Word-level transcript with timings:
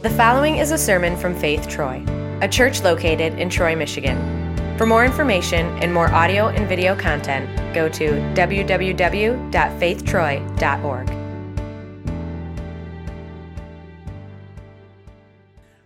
The 0.00 0.10
following 0.10 0.58
is 0.58 0.70
a 0.70 0.78
sermon 0.78 1.16
from 1.16 1.34
Faith 1.34 1.66
Troy, 1.66 2.04
a 2.40 2.46
church 2.46 2.82
located 2.82 3.36
in 3.36 3.50
Troy, 3.50 3.74
Michigan. 3.74 4.16
For 4.78 4.86
more 4.86 5.04
information 5.04 5.66
and 5.82 5.92
more 5.92 6.08
audio 6.14 6.46
and 6.46 6.68
video 6.68 6.94
content, 6.94 7.74
go 7.74 7.88
to 7.88 8.12
www.faithtroy.org. 8.34 11.08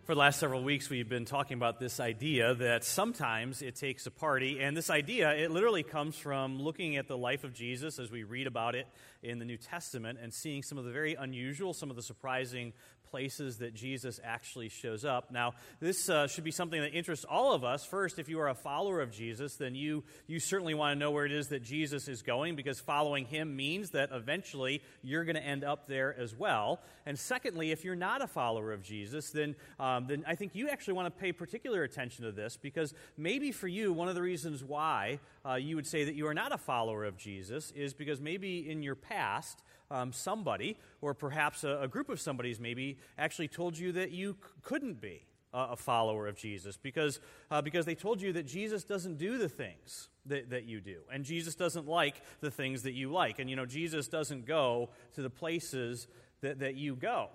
For 0.04 0.16
the 0.16 0.20
last 0.20 0.40
several 0.40 0.62
weeks, 0.62 0.90
we've 0.90 1.08
been 1.08 1.24
talking 1.24 1.56
about 1.56 1.80
this 1.80 1.98
idea 1.98 2.54
that 2.56 2.84
sometimes 2.84 3.62
it 3.62 3.76
takes 3.76 4.04
a 4.04 4.10
party. 4.10 4.60
And 4.60 4.76
this 4.76 4.90
idea, 4.90 5.32
it 5.32 5.50
literally 5.50 5.82
comes 5.82 6.18
from 6.18 6.60
looking 6.60 6.96
at 6.96 7.08
the 7.08 7.16
life 7.16 7.44
of 7.44 7.54
Jesus 7.54 7.98
as 7.98 8.10
we 8.10 8.24
read 8.24 8.46
about 8.46 8.74
it 8.74 8.88
in 9.22 9.38
the 9.38 9.46
New 9.46 9.56
Testament 9.56 10.18
and 10.20 10.34
seeing 10.34 10.62
some 10.62 10.76
of 10.76 10.84
the 10.84 10.90
very 10.90 11.14
unusual, 11.14 11.72
some 11.72 11.88
of 11.88 11.96
the 11.96 12.02
surprising 12.02 12.74
places 13.12 13.58
that 13.58 13.74
Jesus 13.74 14.18
actually 14.24 14.70
shows 14.70 15.04
up. 15.04 15.30
Now, 15.30 15.53
this 15.80 16.08
uh, 16.08 16.26
should 16.26 16.44
be 16.44 16.50
something 16.50 16.80
that 16.80 16.94
interests 16.94 17.26
all 17.29 17.53
of 17.53 17.62
us. 17.62 17.84
First, 17.84 18.18
if 18.18 18.26
you 18.26 18.40
are 18.40 18.48
a 18.48 18.54
follower 18.54 19.03
of 19.03 19.12
Jesus, 19.12 19.57
then 19.57 19.75
you, 19.75 20.03
you 20.26 20.40
certainly 20.40 20.72
want 20.72 20.96
to 20.96 20.98
know 20.98 21.11
where 21.11 21.26
it 21.26 21.32
is 21.32 21.48
that 21.48 21.62
Jesus 21.62 22.08
is 22.08 22.22
going 22.22 22.56
because 22.56 22.80
following 22.80 23.26
him 23.26 23.54
means 23.54 23.90
that 23.90 24.08
eventually 24.12 24.80
you're 25.03 25.25
going 25.25 25.36
to 25.36 25.44
end 25.44 25.62
up 25.62 25.86
there 25.86 26.18
as 26.18 26.34
well. 26.34 26.80
And 27.04 27.18
secondly, 27.18 27.70
if 27.70 27.84
you're 27.84 27.94
not 27.94 28.22
a 28.22 28.26
follower 28.26 28.72
of 28.72 28.82
Jesus, 28.82 29.31
then, 29.31 29.56
um, 29.79 30.06
then 30.06 30.25
I 30.26 30.34
think 30.34 30.54
you 30.54 30.70
actually 30.70 30.94
want 30.94 31.14
to 31.14 31.20
pay 31.20 31.32
particular 31.32 31.82
attention 31.82 32.25
to 32.25 32.33
this 32.33 32.56
because 32.56 32.94
maybe 33.19 33.53
for 33.53 33.69
you, 33.69 33.92
one 33.92 34.08
of 34.08 34.14
the 34.14 34.22
reasons 34.22 34.64
why 34.64 35.20
uh, 35.44 35.56
you 35.56 35.77
would 35.77 35.86
say 35.86 36.05
that 36.05 36.14
you 36.14 36.27
are 36.28 36.34
not 36.34 36.53
a 36.53 36.58
follower 36.58 37.05
of 37.05 37.19
Jesus 37.19 37.72
is 37.72 37.92
because 37.92 38.22
maybe 38.22 38.70
in 38.70 38.83
your 38.83 38.94
past, 38.94 39.62
um, 39.92 40.12
somebody, 40.12 40.77
or 41.01 41.14
perhaps 41.14 41.64
a, 41.64 41.81
a, 41.83 41.89
group 41.89 42.09
of 42.09 42.20
somebody's 42.20 42.59
maybe, 42.59 42.98
actually 43.19 43.48
told 43.48 43.77
you 43.77 43.92
that 43.92 44.11
you 44.11 44.37
c- 44.42 44.48
couldn't 44.62 45.01
be 45.01 45.27
a, 45.53 45.69
a, 45.73 45.77
follower 45.77 46.27
of 46.27 46.37
Jesus 46.37 46.77
because, 46.77 47.21
uh, 47.51 47.61
because 47.61 47.84
they 47.84 47.95
told 47.95 48.23
you 48.23 48.33
that 48.33 48.47
Jesus 48.47 48.84
doesn't 48.84 49.19
do 49.19 49.37
the 49.37 49.49
things 49.49 50.09
that, 50.27 50.51
that 50.51 50.65
you 50.65 50.81
do. 50.81 51.01
And 51.12 51.25
Jesus 51.25 51.55
doesn't 51.55 51.87
like 51.87 52.23
the 52.41 52.51
things 52.51 52.83
that 52.84 52.95
you 52.95 53.12
like. 53.12 53.39
And, 53.39 53.51
you 53.51 53.57
know, 53.57 53.67
Jesus 53.67 54.09
doesn't 54.09 54.47
go 54.47 54.91
to 55.15 55.23
the 55.23 55.31
places 55.31 56.09
that, 56.41 56.61
that 56.61 56.75
you 56.75 56.97
go. 56.97 57.29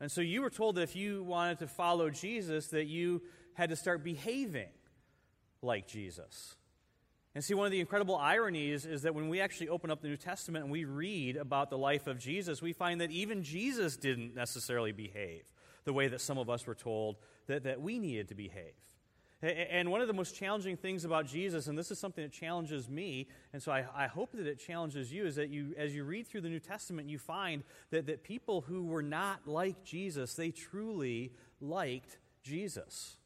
And 0.00 0.10
so 0.10 0.22
you 0.22 0.40
were 0.40 0.50
told 0.50 0.76
that 0.76 0.82
if 0.82 0.96
you 0.96 1.22
wanted 1.22 1.58
to 1.58 1.66
follow 1.66 2.08
Jesus, 2.08 2.68
that 2.68 2.86
you 2.86 3.22
had 3.54 3.68
to 3.68 3.76
start 3.76 4.02
behaving 4.02 4.70
like 5.60 5.86
Jesus. 5.86 6.56
And 7.34 7.44
see, 7.44 7.54
one 7.54 7.66
of 7.66 7.72
the 7.72 7.80
incredible 7.80 8.16
ironies 8.16 8.84
is 8.84 9.02
that 9.02 9.14
when 9.14 9.28
we 9.28 9.40
actually 9.40 9.68
open 9.68 9.90
up 9.90 10.02
the 10.02 10.08
New 10.08 10.16
Testament 10.16 10.64
and 10.64 10.72
we 10.72 10.84
read 10.84 11.36
about 11.36 11.70
the 11.70 11.78
life 11.78 12.08
of 12.08 12.18
Jesus, 12.18 12.60
we 12.60 12.72
find 12.72 13.00
that 13.00 13.12
even 13.12 13.44
Jesus 13.44 13.96
didn't 13.96 14.34
necessarily 14.34 14.90
behave 14.90 15.42
the 15.84 15.92
way 15.92 16.08
that 16.08 16.20
some 16.20 16.38
of 16.38 16.50
us 16.50 16.66
were 16.66 16.74
told 16.74 17.16
that, 17.46 17.62
that 17.64 17.80
we 17.80 17.98
needed 17.98 18.28
to 18.28 18.34
behave. 18.34 18.74
And 19.42 19.90
one 19.90 20.02
of 20.02 20.06
the 20.06 20.12
most 20.12 20.34
challenging 20.34 20.76
things 20.76 21.06
about 21.06 21.24
Jesus, 21.24 21.66
and 21.66 21.78
this 21.78 21.90
is 21.90 21.98
something 21.98 22.22
that 22.22 22.32
challenges 22.32 22.90
me, 22.90 23.26
and 23.54 23.62
so 23.62 23.72
I, 23.72 23.86
I, 23.94 24.06
hope 24.06 24.32
that 24.32 24.46
it 24.46 24.58
challenges 24.58 25.10
you, 25.10 25.24
is 25.24 25.36
that 25.36 25.48
you, 25.48 25.72
as 25.78 25.94
you 25.94 26.04
read 26.04 26.26
through 26.26 26.42
the 26.42 26.50
New 26.50 26.60
Testament, 26.60 27.08
you 27.08 27.18
find 27.18 27.62
that, 27.90 28.04
that 28.06 28.22
people 28.22 28.60
who 28.60 28.84
were 28.84 29.02
not 29.02 29.48
like 29.48 29.82
Jesus, 29.82 30.34
they 30.34 30.50
truly 30.50 31.32
liked 31.58 32.18
Jesus. 32.42 33.16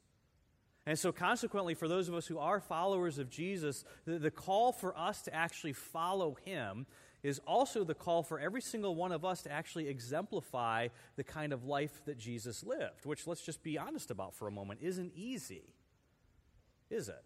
And 0.86 0.98
so, 0.98 1.12
consequently, 1.12 1.74
for 1.74 1.88
those 1.88 2.08
of 2.08 2.14
us 2.14 2.26
who 2.26 2.38
are 2.38 2.60
followers 2.60 3.18
of 3.18 3.30
Jesus, 3.30 3.84
the, 4.04 4.18
the, 4.18 4.30
call 4.30 4.70
for 4.70 4.96
us 4.98 5.22
to 5.22 5.34
actually 5.34 5.72
follow 5.72 6.36
him 6.44 6.86
is 7.22 7.40
also 7.46 7.84
the 7.84 7.94
call 7.94 8.22
for 8.22 8.38
every 8.38 8.60
single 8.60 8.94
one 8.94 9.10
of 9.10 9.24
us 9.24 9.42
to 9.42 9.50
actually 9.50 9.88
exemplify 9.88 10.88
the 11.16 11.24
kind 11.24 11.54
of 11.54 11.64
life 11.64 12.02
that 12.04 12.18
Jesus 12.18 12.62
lived, 12.62 13.06
which, 13.06 13.26
let's 13.26 13.40
just 13.40 13.62
be 13.62 13.78
honest 13.78 14.10
about 14.10 14.34
for 14.34 14.46
a 14.46 14.50
moment, 14.50 14.80
isn't 14.82 15.12
easy, 15.16 15.72
is 16.90 17.08
it? 17.08 17.24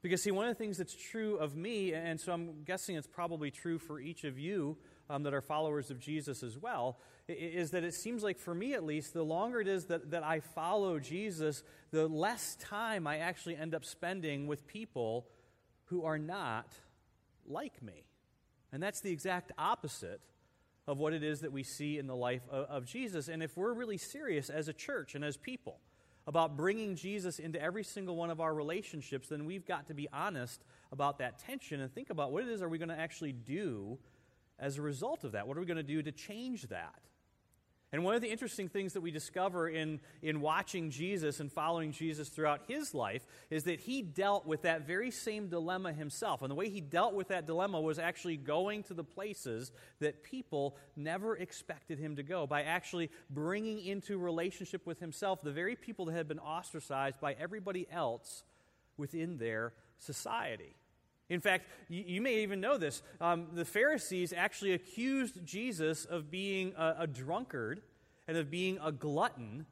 Because, 0.00 0.22
see, 0.22 0.30
one 0.30 0.46
of 0.46 0.56
the 0.56 0.58
things 0.58 0.78
that's 0.78 0.94
true 0.94 1.36
of 1.36 1.56
me, 1.56 1.92
and 1.92 2.20
so 2.20 2.32
I'm 2.32 2.62
guessing 2.64 2.94
it's 2.94 3.06
probably 3.06 3.50
true 3.50 3.78
for 3.78 3.98
each 3.98 4.22
of 4.22 4.38
you 4.38 4.76
um, 5.10 5.24
that 5.24 5.34
are 5.34 5.40
followers 5.40 5.90
of 5.90 5.98
Jesus 5.98 6.44
as 6.44 6.56
well, 6.56 6.98
is 7.28 7.70
that 7.70 7.84
it 7.84 7.94
seems 7.94 8.22
like, 8.22 8.38
for 8.38 8.54
me 8.54 8.74
at 8.74 8.84
least, 8.84 9.14
the 9.14 9.22
longer 9.22 9.60
it 9.60 9.68
is 9.68 9.86
that, 9.86 10.10
that 10.10 10.24
I 10.24 10.40
follow 10.40 10.98
Jesus, 10.98 11.62
the 11.90 12.08
less 12.08 12.56
time 12.56 13.06
I 13.06 13.18
actually 13.18 13.56
end 13.56 13.74
up 13.74 13.84
spending 13.84 14.46
with 14.46 14.66
people 14.66 15.26
who 15.86 16.04
are 16.04 16.18
not 16.18 16.66
like 17.46 17.82
me. 17.82 18.04
And 18.72 18.82
that's 18.82 19.00
the 19.00 19.12
exact 19.12 19.52
opposite 19.58 20.20
of 20.86 20.98
what 20.98 21.12
it 21.12 21.22
is 21.22 21.40
that 21.40 21.52
we 21.52 21.62
see 21.62 21.98
in 21.98 22.06
the 22.06 22.16
life 22.16 22.42
of, 22.50 22.66
of 22.66 22.84
Jesus. 22.86 23.28
And 23.28 23.42
if 23.42 23.56
we're 23.56 23.72
really 23.72 23.98
serious 23.98 24.50
as 24.50 24.68
a 24.68 24.72
church 24.72 25.14
and 25.14 25.24
as 25.24 25.36
people, 25.36 25.78
about 26.26 26.56
bringing 26.56 26.94
Jesus 26.94 27.38
into 27.38 27.60
every 27.60 27.82
single 27.82 28.16
one 28.16 28.30
of 28.30 28.40
our 28.40 28.54
relationships, 28.54 29.28
then 29.28 29.44
we've 29.44 29.66
got 29.66 29.88
to 29.88 29.94
be 29.94 30.08
honest 30.12 30.62
about 30.92 31.18
that 31.18 31.38
tension 31.38 31.80
and 31.80 31.92
think 31.92 32.10
about 32.10 32.32
what 32.32 32.44
it 32.44 32.48
is 32.48 32.62
are 32.62 32.68
we 32.68 32.78
going 32.78 32.88
to 32.88 32.98
actually 32.98 33.32
do 33.32 33.98
as 34.58 34.78
a 34.78 34.82
result 34.82 35.24
of 35.24 35.32
that? 35.32 35.46
What 35.48 35.56
are 35.56 35.60
we 35.60 35.66
going 35.66 35.78
to 35.78 35.82
do 35.82 36.02
to 36.02 36.12
change 36.12 36.62
that? 36.68 37.00
And 37.92 38.04
one 38.04 38.14
of 38.14 38.22
the 38.22 38.30
interesting 38.30 38.70
things 38.70 38.94
that 38.94 39.02
we 39.02 39.10
discover 39.10 39.68
in, 39.68 40.00
in 40.22 40.40
watching 40.40 40.90
Jesus 40.90 41.40
and 41.40 41.52
following 41.52 41.92
Jesus 41.92 42.30
throughout 42.30 42.62
his 42.66 42.94
life 42.94 43.26
is 43.50 43.64
that 43.64 43.80
he 43.80 44.00
dealt 44.00 44.46
with 44.46 44.62
that 44.62 44.86
very 44.86 45.10
same 45.10 45.48
dilemma 45.48 45.92
himself. 45.92 46.40
And 46.40 46.50
the 46.50 46.54
way 46.54 46.70
he 46.70 46.80
dealt 46.80 47.12
with 47.12 47.28
that 47.28 47.46
dilemma 47.46 47.78
was 47.82 47.98
actually 47.98 48.38
going 48.38 48.82
to 48.84 48.94
the 48.94 49.04
places 49.04 49.72
that 50.00 50.22
people 50.22 50.78
never 50.96 51.36
expected 51.36 51.98
him 51.98 52.16
to 52.16 52.22
go 52.22 52.46
by 52.46 52.62
actually 52.62 53.10
bringing 53.28 53.84
into 53.84 54.16
relationship 54.16 54.86
with 54.86 54.98
himself 54.98 55.42
the 55.42 55.52
very 55.52 55.76
people 55.76 56.06
that 56.06 56.14
had 56.14 56.28
been 56.28 56.38
ostracized 56.38 57.20
by 57.20 57.34
everybody 57.34 57.86
else 57.92 58.42
within 58.96 59.36
their 59.36 59.74
society. 59.98 60.76
In 61.32 61.40
fact, 61.40 61.66
you, 61.88 62.04
you, 62.06 62.20
may 62.20 62.42
even 62.42 62.60
know 62.60 62.76
this. 62.76 63.02
Um, 63.18 63.46
the 63.54 63.64
Pharisees 63.64 64.34
actually 64.36 64.74
accused 64.74 65.42
Jesus 65.46 66.04
of 66.04 66.30
being 66.30 66.74
a, 66.76 66.96
a 67.00 67.06
drunkard 67.06 67.80
and 68.28 68.36
of 68.36 68.50
being 68.50 68.78
a 68.84 68.92
glutton 68.92 69.64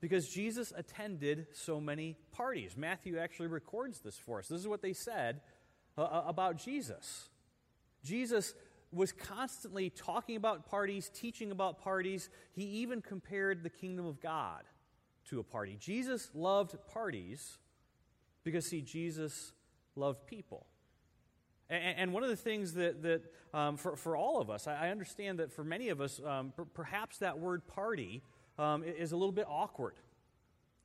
because 0.00 0.26
Jesus 0.26 0.72
attended 0.74 1.48
so 1.52 1.82
many 1.82 2.16
parties. 2.32 2.78
Matthew 2.78 3.18
actually 3.18 3.48
records 3.48 4.00
this 4.00 4.16
for 4.16 4.38
us. 4.38 4.48
This 4.48 4.58
is 4.58 4.66
what 4.66 4.80
they 4.80 4.94
said 4.94 5.42
uh, 5.98 6.02
uh 6.02 6.24
about 6.26 6.56
Jesus. 6.56 7.28
Jesus 8.02 8.54
was 8.90 9.12
constantly 9.12 9.90
talking 9.90 10.36
about 10.36 10.64
parties, 10.64 11.10
teaching 11.14 11.50
about 11.50 11.78
parties. 11.78 12.30
He 12.52 12.64
even 12.64 13.02
compared 13.02 13.62
the 13.62 13.70
kingdom 13.70 14.06
of 14.06 14.18
God 14.18 14.62
to 15.28 15.40
a 15.40 15.44
party. 15.44 15.76
Jesus 15.78 16.30
loved 16.32 16.74
parties 16.90 17.58
because, 18.44 18.64
see, 18.64 18.80
Jesus 18.80 19.52
loved 19.94 20.26
people. 20.26 20.66
And, 21.70 22.12
one 22.12 22.22
of 22.22 22.28
the 22.28 22.36
things 22.36 22.74
that, 22.74 23.02
that 23.02 23.22
um, 23.54 23.76
for, 23.78 23.96
for 23.96 24.14
all 24.14 24.40
of 24.40 24.50
us, 24.50 24.66
I, 24.66 24.88
I, 24.88 24.90
understand 24.90 25.38
that 25.38 25.50
for 25.50 25.64
many 25.64 25.88
of 25.88 26.02
us, 26.02 26.20
um, 26.24 26.52
per, 26.54 26.66
perhaps 26.66 27.18
that 27.18 27.38
word 27.38 27.66
party 27.66 28.22
um, 28.58 28.84
is 28.84 29.12
a 29.12 29.16
little 29.16 29.32
bit 29.32 29.46
awkward. 29.48 29.94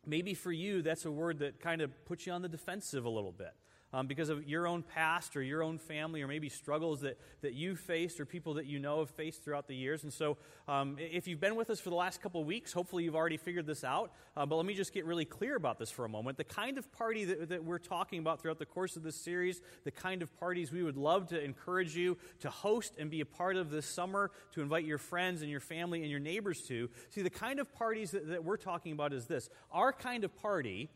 Maybe 0.05 0.33
for 0.33 0.51
you, 0.51 0.81
that's 0.81 1.03
a 1.03 1.11
word 1.11 1.39
that 1.39 1.59
kind 1.59 1.81
of 1.81 2.05
puts 2.05 2.25
you 2.25 2.31
on 2.31 2.41
the 2.41 2.47
defensive 2.47 3.03
a 3.03 3.09
little 3.09 3.33
bit 3.33 3.53
um, 3.93 4.07
because 4.07 4.29
of 4.29 4.47
your 4.47 4.67
own 4.67 4.83
past 4.83 5.35
or 5.35 5.41
your 5.41 5.63
own 5.63 5.77
family 5.77 6.21
or 6.21 6.27
maybe 6.27 6.49
struggles 6.49 7.01
that, 7.01 7.17
that 7.41 7.53
you 7.53 7.75
faced 7.75 8.19
or 8.19 8.25
people 8.25 8.55
that 8.55 8.65
you 8.65 8.79
know 8.79 8.99
have 8.99 9.09
faced 9.09 9.43
throughout 9.43 9.67
the 9.67 9.75
years. 9.75 10.03
And 10.03 10.11
so, 10.11 10.37
um, 10.67 10.97
if 10.99 11.27
you've 11.27 11.39
been 11.39 11.55
with 11.55 11.69
us 11.69 11.79
for 11.79 11.89
the 11.89 11.95
last 11.95 12.21
couple 12.21 12.41
of 12.41 12.47
weeks, 12.47 12.73
hopefully 12.73 13.03
you've 13.03 13.15
already 13.15 13.37
figured 13.37 13.65
this 13.65 13.83
out. 13.83 14.11
Uh, 14.35 14.45
but 14.45 14.57
let 14.57 14.65
me 14.65 14.73
just 14.73 14.93
get 14.93 15.05
really 15.05 15.25
clear 15.25 15.55
about 15.55 15.79
this 15.79 15.89
for 15.89 16.03
a 16.05 16.09
moment. 16.09 16.37
The 16.37 16.43
kind 16.43 16.77
of 16.77 16.91
party 16.91 17.25
that, 17.25 17.49
that 17.49 17.63
we're 17.63 17.79
talking 17.79 18.19
about 18.19 18.41
throughout 18.41 18.59
the 18.59 18.65
course 18.65 18.97
of 18.97 19.03
this 19.03 19.15
series, 19.15 19.61
the 19.85 19.91
kind 19.91 20.21
of 20.21 20.37
parties 20.37 20.71
we 20.71 20.83
would 20.83 20.97
love 20.97 21.27
to 21.27 21.41
encourage 21.41 21.95
you 21.95 22.17
to 22.41 22.49
host 22.49 22.93
and 22.97 23.09
be 23.09 23.21
a 23.21 23.25
part 23.25 23.55
of 23.55 23.69
this 23.71 23.85
summer, 23.85 24.31
to 24.53 24.61
invite 24.61 24.85
your 24.85 24.97
friends 24.97 25.41
and 25.41 25.49
your 25.49 25.59
family 25.59 26.01
and 26.01 26.11
your 26.11 26.19
neighbors 26.19 26.61
to. 26.63 26.89
See, 27.09 27.21
the 27.21 27.29
kind 27.29 27.59
of 27.59 27.73
parties 27.73 28.11
that, 28.11 28.27
that 28.27 28.43
we're 28.43 28.57
talking 28.57 28.91
about 28.91 29.13
is 29.13 29.27
this. 29.27 29.49
Our 29.71 29.93
kind 29.93 30.23
of 30.23 30.35
party 30.35 30.89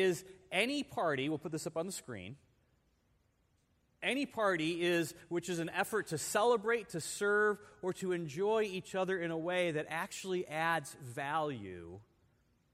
is 0.00 0.24
any 0.50 0.82
party, 0.82 1.28
we'll 1.28 1.38
put 1.38 1.52
this 1.52 1.66
up 1.66 1.76
on 1.76 1.86
the 1.86 1.92
screen. 1.92 2.36
Any 4.02 4.26
party 4.26 4.82
is, 4.82 5.14
which 5.28 5.48
is 5.48 5.60
an 5.60 5.70
effort 5.70 6.08
to 6.08 6.18
celebrate, 6.18 6.90
to 6.90 7.00
serve, 7.00 7.58
or 7.82 7.92
to 7.94 8.12
enjoy 8.12 8.62
each 8.62 8.94
other 8.94 9.18
in 9.18 9.30
a 9.30 9.38
way 9.38 9.70
that 9.70 9.86
actually 9.88 10.46
adds 10.48 10.96
value 11.02 12.00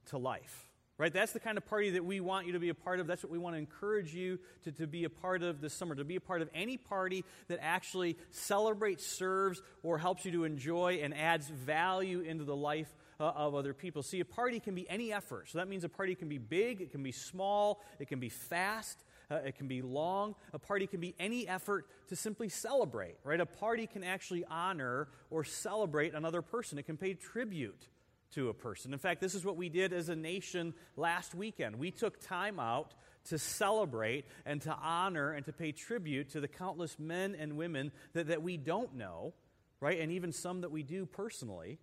to 0.06 0.18
life. 0.18 0.64
Right? 0.96 1.12
That's 1.12 1.32
the 1.32 1.38
kind 1.38 1.56
of 1.56 1.64
party 1.66 1.90
that 1.90 2.04
we 2.04 2.18
want 2.18 2.48
you 2.48 2.54
to 2.54 2.58
be 2.58 2.70
a 2.70 2.74
part 2.74 2.98
of. 2.98 3.06
That's 3.06 3.22
what 3.22 3.30
we 3.30 3.38
want 3.38 3.54
to 3.54 3.58
encourage 3.60 4.12
you 4.14 4.40
to, 4.64 4.72
to 4.72 4.86
be 4.88 5.04
a 5.04 5.10
part 5.10 5.44
of 5.44 5.60
this 5.60 5.72
summer, 5.72 5.94
to 5.94 6.02
be 6.02 6.16
a 6.16 6.20
part 6.20 6.42
of 6.42 6.48
any 6.52 6.76
party 6.76 7.24
that 7.46 7.60
actually 7.62 8.16
celebrates, 8.30 9.06
serves, 9.06 9.62
or 9.84 9.98
helps 9.98 10.24
you 10.24 10.32
to 10.32 10.44
enjoy 10.44 11.00
and 11.02 11.14
adds 11.14 11.46
value 11.48 12.20
into 12.20 12.42
the 12.42 12.56
life 12.56 12.92
uh, 13.20 13.32
of 13.34 13.54
other 13.54 13.74
people. 13.74 14.02
See, 14.02 14.20
a 14.20 14.24
party 14.24 14.60
can 14.60 14.74
be 14.74 14.88
any 14.88 15.12
effort. 15.12 15.48
So 15.48 15.58
that 15.58 15.68
means 15.68 15.84
a 15.84 15.88
party 15.88 16.14
can 16.14 16.28
be 16.28 16.38
big, 16.38 16.80
it 16.80 16.90
can 16.90 17.02
be 17.02 17.12
small, 17.12 17.82
it 17.98 18.08
can 18.08 18.20
be 18.20 18.28
fast, 18.28 19.04
uh, 19.30 19.36
it 19.44 19.56
can 19.56 19.68
be 19.68 19.82
long. 19.82 20.34
A 20.52 20.58
party 20.58 20.86
can 20.86 21.00
be 21.00 21.14
any 21.18 21.46
effort 21.48 21.86
to 22.08 22.16
simply 22.16 22.48
celebrate, 22.48 23.16
right? 23.24 23.40
A 23.40 23.46
party 23.46 23.86
can 23.86 24.04
actually 24.04 24.44
honor 24.44 25.08
or 25.30 25.44
celebrate 25.44 26.14
another 26.14 26.42
person, 26.42 26.78
it 26.78 26.86
can 26.86 26.96
pay 26.96 27.14
tribute 27.14 27.88
to 28.32 28.50
a 28.50 28.54
person. 28.54 28.92
In 28.92 28.98
fact, 28.98 29.20
this 29.20 29.34
is 29.34 29.44
what 29.44 29.56
we 29.56 29.68
did 29.68 29.92
as 29.92 30.08
a 30.08 30.16
nation 30.16 30.74
last 30.96 31.34
weekend. 31.34 31.76
We 31.76 31.90
took 31.90 32.20
time 32.20 32.60
out 32.60 32.92
to 33.28 33.38
celebrate 33.38 34.26
and 34.44 34.60
to 34.62 34.72
honor 34.72 35.32
and 35.32 35.44
to 35.46 35.52
pay 35.52 35.72
tribute 35.72 36.30
to 36.30 36.40
the 36.40 36.48
countless 36.48 36.98
men 36.98 37.34
and 37.38 37.56
women 37.56 37.90
that, 38.12 38.28
that 38.28 38.42
we 38.42 38.56
don't 38.56 38.94
know, 38.94 39.32
right? 39.80 39.98
And 39.98 40.12
even 40.12 40.32
some 40.32 40.60
that 40.60 40.70
we 40.70 40.82
do 40.82 41.06
personally, 41.06 41.78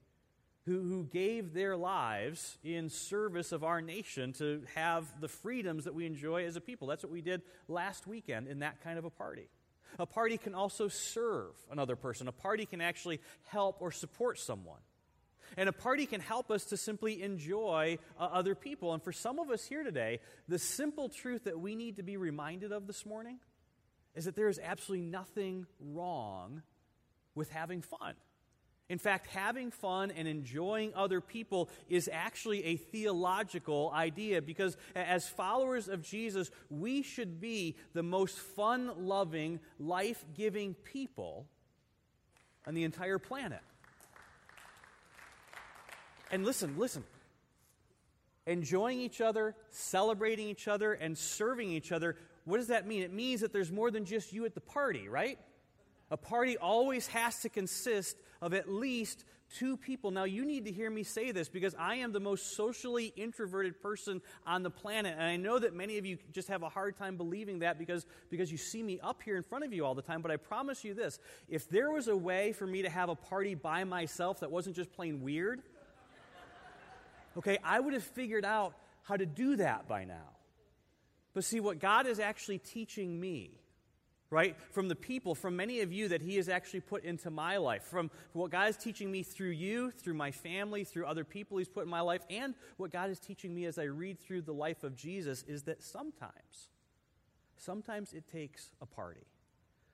who, 0.66 0.82
who 0.82 1.04
gave 1.04 1.54
their 1.54 1.78
lives 1.78 2.58
in 2.64 2.90
service 2.90 3.52
of 3.52 3.64
our 3.64 3.82
nation 3.82 4.34
to 4.34 4.64
have 4.74 5.06
the 5.22 5.28
freedoms 5.28 5.84
that 5.84 5.94
we 5.94 6.06
enjoy 6.06 6.46
as 6.46 6.56
a 6.56 6.62
people. 6.62 6.88
That's 6.88 7.04
what 7.04 7.12
we 7.12 7.22
did 7.22 7.44
last 7.68 8.08
weekend 8.08 8.48
in 8.48 8.60
that 8.60 8.84
kind 8.84 8.98
of 8.98 9.06
a 9.06 9.10
party. 9.10 9.48
A 10.00 10.06
party 10.06 10.38
can 10.38 10.56
also 10.56 10.88
serve 10.88 11.54
another 11.72 11.96
person, 11.96 12.28
a 12.28 12.34
party 12.34 12.66
can 12.66 12.82
actually 12.82 13.22
help 13.48 13.78
or 13.80 13.92
support 13.92 14.40
someone. 14.40 14.80
And 15.58 15.70
a 15.70 15.74
party 15.74 16.06
can 16.06 16.20
help 16.20 16.52
us 16.52 16.66
to 16.66 16.78
simply 16.78 17.22
enjoy 17.22 18.00
uh, 18.20 18.24
other 18.24 18.56
people. 18.56 18.94
And 18.94 19.02
for 19.02 19.14
some 19.14 19.40
of 19.40 19.52
us 19.52 19.64
here 19.64 19.84
today, 19.84 20.20
the 20.50 20.60
simple 20.60 21.08
truth 21.08 21.46
that 21.46 21.60
we 21.60 21.76
need 21.76 21.98
to 21.98 22.04
be 22.04 22.18
reminded 22.18 22.72
of 22.72 22.88
this 22.88 23.06
morning 23.06 23.40
is 24.16 24.26
that 24.26 24.36
there 24.36 24.50
is 24.50 24.60
absolutely 24.62 25.06
nothing 25.06 25.68
wrong 25.80 26.64
with 27.36 27.52
having 27.52 27.82
fun. 27.82 28.16
In 28.88 29.00
fact, 29.00 29.28
having 29.28 29.72
fun 29.72 30.12
and 30.12 30.28
enjoying 30.28 30.94
other 30.94 31.20
people 31.20 31.70
is 31.90 32.08
actually 32.12 32.64
a 32.66 32.76
theological 32.76 33.92
idea 33.92 34.44
because, 34.44 34.78
as 34.96 35.28
followers 35.28 35.88
of 35.88 36.04
Jesus, 36.04 36.52
we 36.70 37.02
should 37.02 37.42
be 37.42 37.78
the 37.94 38.04
most 38.04 38.38
fun 38.38 38.92
loving, 39.08 39.60
life 39.80 40.24
giving 40.36 40.76
people 40.76 41.48
on 42.68 42.76
the 42.76 42.84
entire 42.84 43.18
planet. 43.18 43.62
And 46.30 46.46
listen, 46.46 46.76
listen. 46.78 47.04
Enjoying 48.46 49.00
each 49.00 49.22
other, 49.22 49.56
celebrating 49.72 50.48
each 50.48 50.68
other, 50.68 50.94
and 50.94 51.18
serving 51.18 51.72
each 51.72 51.92
other, 51.92 52.16
what 52.44 52.58
does 52.58 52.68
that 52.68 52.86
mean? 52.86 53.02
It 53.02 53.12
means 53.12 53.42
that 53.42 53.52
there's 53.52 53.72
more 53.72 53.90
than 53.90 54.06
just 54.06 54.32
you 54.32 54.46
at 54.46 54.54
the 54.54 54.62
party, 54.62 55.10
right? 55.10 55.40
A 56.12 56.18
party 56.18 56.56
always 56.56 57.08
has 57.08 57.40
to 57.40 57.50
consist 57.50 58.16
of 58.42 58.54
at 58.54 58.70
least 58.70 59.26
two 59.58 59.78
people. 59.78 60.12
Now, 60.12 60.24
you 60.24 60.46
need 60.46 60.66
to 60.66 60.72
hear 60.72 60.90
me 60.90 61.04
say 61.04 61.32
this 61.32 61.50
because 61.50 61.76
I 61.78 61.96
am 61.96 62.12
the 62.12 62.20
most 62.20 62.56
socially 62.56 63.14
introverted 63.16 63.82
person 63.82 64.22
on 64.46 64.64
the 64.64 64.70
planet. 64.70 65.14
And 65.14 65.24
I 65.24 65.38
know 65.38 65.60
that 65.60 65.74
many 65.74 65.98
of 65.98 66.06
you 66.06 66.18
just 66.32 66.48
have 66.48 66.64
a 66.64 66.70
hard 66.70 66.98
time 66.98 67.18
believing 67.18 67.60
that 67.60 67.78
because, 67.78 68.06
because 68.30 68.52
you 68.52 68.58
see 68.58 68.82
me 68.82 69.00
up 69.02 69.22
here 69.24 69.38
in 69.38 69.44
front 69.44 69.64
of 69.64 69.74
you 69.74 69.86
all 69.86 69.96
the 69.96 70.02
time. 70.02 70.22
But 70.22 70.32
I 70.32 70.38
promise 70.38 70.84
you 70.84 70.94
this 70.94 71.20
if 71.48 71.70
there 71.70 71.92
was 71.92 72.08
a 72.08 72.18
way 72.18 72.54
for 72.54 72.68
me 72.68 72.82
to 72.82 72.90
have 72.90 73.10
a 73.10 73.16
party 73.16 73.56
by 73.56 73.84
myself 73.84 74.40
that 74.40 74.52
wasn't 74.52 74.76
just 74.76 74.92
plain 74.92 75.22
weird, 75.22 75.62
okay, 77.38 77.58
I 77.64 77.80
would 77.80 77.94
have 77.94 78.04
figured 78.04 78.46
out 78.46 78.76
how 79.04 79.18
to 79.18 79.26
do 79.26 79.58
that 79.58 79.88
by 79.88 80.06
now. 80.06 80.32
But 81.34 81.44
see, 81.44 81.60
what 81.60 81.80
God 81.80 82.08
is 82.08 82.20
actually 82.20 82.60
teaching 82.60 83.20
me 83.20 83.52
right? 84.30 84.56
From 84.72 84.88
the 84.88 84.95
people, 84.95 85.36
from 85.36 85.56
many 85.56 85.81
of 85.81 85.94
you 85.94 86.07
that 86.10 86.22
He 86.22 86.36
has 86.38 86.50
actually 86.50 86.81
put 86.81 87.04
into 87.04 87.30
my 87.30 87.57
life, 87.57 87.83
from 87.83 88.10
what 88.33 88.51
God 88.51 88.69
is 88.69 88.77
teaching 88.77 89.12
me 89.12 89.24
through 89.24 89.51
you, 89.51 89.92
through 89.92 90.16
my 90.16 90.31
family, 90.31 90.83
through 90.83 91.06
other 91.06 91.24
people 91.24 91.57
He's 91.57 91.69
put 91.69 91.83
in 91.83 91.89
my 91.89 92.01
life, 92.01 92.22
and 92.30 92.56
what 92.77 92.92
God 92.92 93.10
is 93.10 93.19
teaching 93.19 93.54
me 93.54 93.66
as 93.66 93.77
I 93.77 93.83
read 93.83 94.19
through 94.19 94.42
the 94.42 94.54
life 94.54 94.83
of 94.83 94.95
Jesus 94.95 95.44
is 95.48 95.63
that 95.63 95.83
sometimes, 95.83 96.69
sometimes 97.57 98.13
it 98.13 98.27
takes 98.27 98.72
a 98.81 98.86
party. 98.86 99.27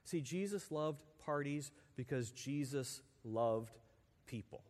See, 0.03 0.21
Jesus 0.21 0.71
loved 0.71 1.01
parties 1.23 1.71
because 1.95 2.31
Jesus 2.31 3.01
loved 3.23 3.77
people. 4.25 4.63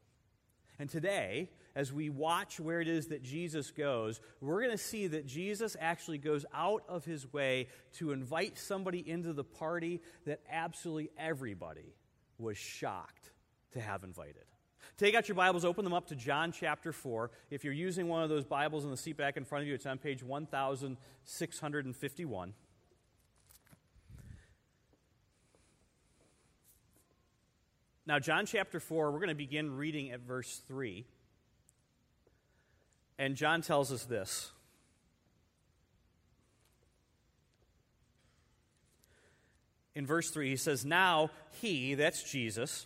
And 0.81 0.89
today, 0.89 1.47
as 1.75 1.93
we 1.93 2.09
watch 2.09 2.59
where 2.59 2.81
it 2.81 2.87
is 2.87 3.09
that 3.09 3.21
Jesus 3.21 3.69
goes, 3.69 4.19
we're 4.39 4.63
going 4.63 4.71
to 4.71 4.79
see 4.79 5.05
that 5.05 5.27
Jesus 5.27 5.77
actually 5.79 6.17
goes 6.17 6.43
out 6.51 6.81
of 6.89 7.05
his 7.05 7.31
way 7.31 7.67
to 7.97 8.13
invite 8.13 8.57
somebody 8.57 9.07
into 9.07 9.31
the 9.31 9.43
party 9.43 10.01
that 10.25 10.39
absolutely 10.51 11.11
everybody 11.19 11.93
was 12.39 12.57
shocked 12.57 13.29
to 13.73 13.79
have 13.79 14.03
invited. 14.03 14.45
Take 14.97 15.13
out 15.13 15.27
your 15.27 15.35
Bibles, 15.35 15.65
open 15.65 15.83
them 15.83 15.93
up 15.93 16.07
to 16.07 16.15
John 16.15 16.51
chapter 16.51 16.91
4. 16.91 17.29
If 17.51 17.63
you're 17.63 17.73
using 17.73 18.07
one 18.07 18.23
of 18.23 18.29
those 18.29 18.45
Bibles 18.45 18.83
in 18.83 18.89
the 18.89 18.97
seat 18.97 19.17
back 19.17 19.37
in 19.37 19.45
front 19.45 19.61
of 19.61 19.67
you, 19.67 19.75
it's 19.75 19.85
on 19.85 19.99
page 19.99 20.23
1651. 20.23 22.53
Now, 28.11 28.19
John 28.19 28.45
chapter 28.45 28.81
4, 28.81 29.09
we're 29.09 29.19
going 29.19 29.29
to 29.29 29.35
begin 29.35 29.77
reading 29.77 30.11
at 30.11 30.19
verse 30.19 30.59
3. 30.67 31.05
And 33.17 33.37
John 33.37 33.61
tells 33.61 33.89
us 33.89 34.03
this. 34.03 34.51
In 39.95 40.05
verse 40.05 40.29
3, 40.29 40.49
he 40.49 40.57
says, 40.57 40.83
Now 40.83 41.29
he, 41.61 41.93
that's 41.93 42.29
Jesus, 42.29 42.85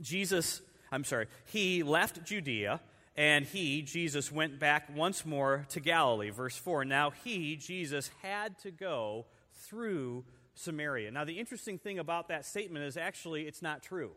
Jesus, 0.00 0.62
I'm 0.92 1.02
sorry, 1.02 1.26
he 1.46 1.82
left 1.82 2.24
Judea 2.24 2.80
and 3.16 3.44
he, 3.44 3.82
Jesus, 3.82 4.30
went 4.30 4.60
back 4.60 4.88
once 4.94 5.26
more 5.26 5.66
to 5.70 5.80
Galilee. 5.80 6.30
Verse 6.30 6.56
4, 6.56 6.84
now 6.84 7.10
he, 7.10 7.56
Jesus, 7.56 8.08
had 8.22 8.56
to 8.60 8.70
go 8.70 9.26
through 9.52 10.22
Samaria. 10.54 11.10
Now, 11.10 11.24
the 11.24 11.38
interesting 11.38 11.78
thing 11.78 11.98
about 11.98 12.28
that 12.28 12.44
statement 12.44 12.84
is 12.84 12.96
actually 12.96 13.42
it's 13.42 13.62
not 13.62 13.82
true. 13.82 14.12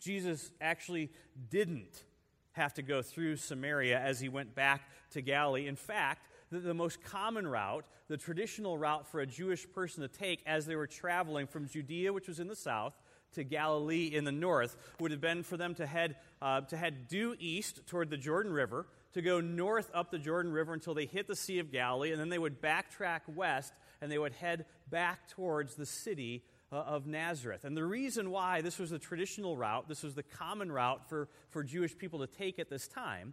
Jesus 0.00 0.50
actually 0.60 1.10
didn't 1.50 2.04
have 2.52 2.74
to 2.74 2.82
go 2.82 3.02
through 3.02 3.36
Samaria 3.36 3.98
as 3.98 4.20
he 4.20 4.28
went 4.28 4.54
back 4.54 4.88
to 5.10 5.20
Galilee. 5.20 5.66
In 5.66 5.76
fact, 5.76 6.28
the, 6.50 6.60
the, 6.60 6.74
most 6.74 7.02
common 7.02 7.46
route, 7.46 7.84
the 8.08 8.16
traditional 8.16 8.78
route 8.78 9.06
for 9.08 9.20
a 9.20 9.26
Jewish 9.26 9.66
person 9.72 10.02
to 10.02 10.08
take 10.08 10.40
as 10.46 10.66
they 10.66 10.76
were 10.76 10.86
traveling 10.86 11.46
from 11.46 11.68
Judea, 11.68 12.12
which 12.12 12.28
was 12.28 12.38
in 12.38 12.48
the 12.48 12.56
south, 12.56 12.94
to 13.32 13.42
Galilee 13.42 14.06
in 14.06 14.24
the 14.24 14.32
north, 14.32 14.76
would 15.00 15.10
have 15.10 15.20
been 15.20 15.42
for 15.42 15.56
them 15.56 15.74
to 15.74 15.86
head, 15.86 16.16
uh, 16.40 16.60
to 16.62 16.76
head 16.76 17.08
due 17.08 17.34
east 17.40 17.86
toward 17.88 18.10
the 18.10 18.16
Jordan 18.16 18.52
River, 18.52 18.86
to 19.14 19.22
go 19.22 19.40
north 19.40 19.90
up 19.92 20.10
the 20.10 20.18
Jordan 20.18 20.52
River 20.52 20.72
until 20.72 20.94
they 20.94 21.06
hit 21.06 21.26
the 21.26 21.36
Sea 21.36 21.58
of 21.58 21.72
Galilee, 21.72 22.12
and 22.12 22.20
then 22.20 22.28
they 22.28 22.38
would 22.38 22.62
backtrack 22.62 23.20
west 23.26 23.72
and 24.04 24.12
they 24.12 24.18
would 24.18 24.34
head 24.34 24.66
back 24.90 25.30
towards 25.30 25.76
the 25.76 25.86
city 25.86 26.44
uh, 26.70 26.76
of 26.76 27.06
Nazareth. 27.06 27.64
And 27.64 27.74
the 27.74 27.86
reason 27.86 28.30
why 28.30 28.60
this 28.60 28.78
was 28.78 28.90
the 28.90 28.98
traditional 28.98 29.56
route, 29.56 29.88
this 29.88 30.02
was 30.02 30.14
the 30.14 30.22
common 30.22 30.70
route 30.70 31.08
for, 31.08 31.30
for 31.48 31.64
Jewish 31.64 31.96
people 31.96 32.18
to 32.18 32.26
take 32.26 32.58
at 32.58 32.68
this 32.68 32.86
time, 32.86 33.32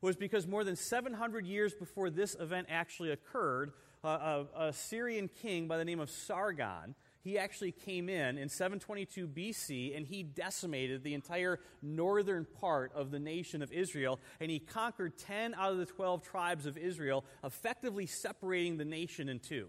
was 0.00 0.16
because 0.16 0.46
more 0.46 0.64
than 0.64 0.74
700 0.74 1.44
years 1.44 1.74
before 1.74 2.08
this 2.08 2.34
event 2.40 2.68
actually 2.70 3.10
occurred, 3.10 3.74
uh, 4.02 4.44
a, 4.56 4.68
a 4.68 4.72
Syrian 4.72 5.28
king 5.28 5.68
by 5.68 5.76
the 5.76 5.84
name 5.84 6.00
of 6.00 6.08
Sargon 6.08 6.94
he 7.26 7.40
actually 7.40 7.72
came 7.72 8.08
in 8.08 8.38
in 8.38 8.48
722 8.48 9.26
BC 9.26 9.96
and 9.96 10.06
he 10.06 10.22
decimated 10.22 11.02
the 11.02 11.12
entire 11.12 11.58
northern 11.82 12.46
part 12.60 12.92
of 12.94 13.10
the 13.10 13.18
nation 13.18 13.62
of 13.62 13.72
Israel. 13.72 14.20
And 14.38 14.48
he 14.48 14.60
conquered 14.60 15.18
10 15.18 15.52
out 15.54 15.72
of 15.72 15.78
the 15.78 15.86
12 15.86 16.22
tribes 16.22 16.66
of 16.66 16.78
Israel, 16.78 17.24
effectively 17.42 18.06
separating 18.06 18.76
the 18.76 18.84
nation 18.84 19.28
in 19.28 19.40
two. 19.40 19.66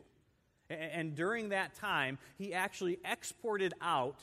And 0.70 1.16
during 1.16 1.50
that 1.50 1.76
time, 1.76 2.18
he 2.38 2.54
actually 2.54 3.00
exported 3.06 3.74
out 3.82 4.20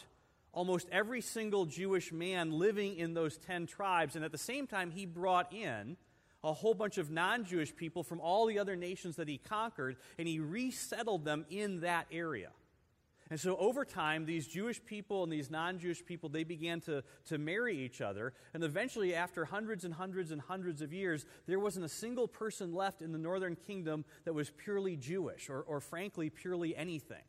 almost 0.52 0.88
every 0.92 1.20
single 1.20 1.66
Jewish 1.66 2.12
man 2.12 2.52
living 2.52 2.96
in 2.96 3.14
those 3.14 3.36
10 3.38 3.66
tribes. 3.66 4.16
And 4.16 4.24
at 4.24 4.32
the 4.32 4.38
same 4.38 4.66
time, 4.66 4.90
he 4.90 5.06
brought 5.06 5.52
in 5.52 5.96
a 6.42 6.52
whole 6.52 6.74
bunch 6.74 6.98
of 6.98 7.10
non 7.10 7.44
Jewish 7.44 7.74
people 7.74 8.02
from 8.02 8.20
all 8.20 8.46
the 8.46 8.58
other 8.58 8.76
nations 8.76 9.16
that 9.16 9.28
he 9.28 9.38
conquered, 9.38 9.96
and 10.18 10.28
he 10.28 10.38
resettled 10.38 11.24
them 11.24 11.46
in 11.48 11.80
that 11.80 12.06
area. 12.12 12.50
And 13.30 13.40
so 13.40 13.56
over 13.56 13.84
time, 13.84 14.26
these 14.26 14.46
Jewish 14.46 14.84
people 14.84 15.22
and 15.22 15.32
these 15.32 15.50
non 15.50 15.78
Jewish 15.78 16.04
people, 16.04 16.28
they 16.28 16.44
began 16.44 16.80
to, 16.82 17.02
to 17.26 17.38
marry 17.38 17.78
each 17.78 18.00
other. 18.00 18.34
And 18.52 18.62
eventually, 18.62 19.14
after 19.14 19.46
hundreds 19.46 19.84
and 19.84 19.94
hundreds 19.94 20.30
and 20.30 20.40
hundreds 20.40 20.82
of 20.82 20.92
years, 20.92 21.24
there 21.46 21.58
wasn't 21.58 21.86
a 21.86 21.88
single 21.88 22.28
person 22.28 22.74
left 22.74 23.00
in 23.00 23.12
the 23.12 23.18
northern 23.18 23.56
kingdom 23.56 24.04
that 24.24 24.34
was 24.34 24.50
purely 24.50 24.96
Jewish 24.96 25.48
or, 25.48 25.62
or 25.62 25.80
frankly, 25.80 26.28
purely 26.28 26.76
anything. 26.76 27.22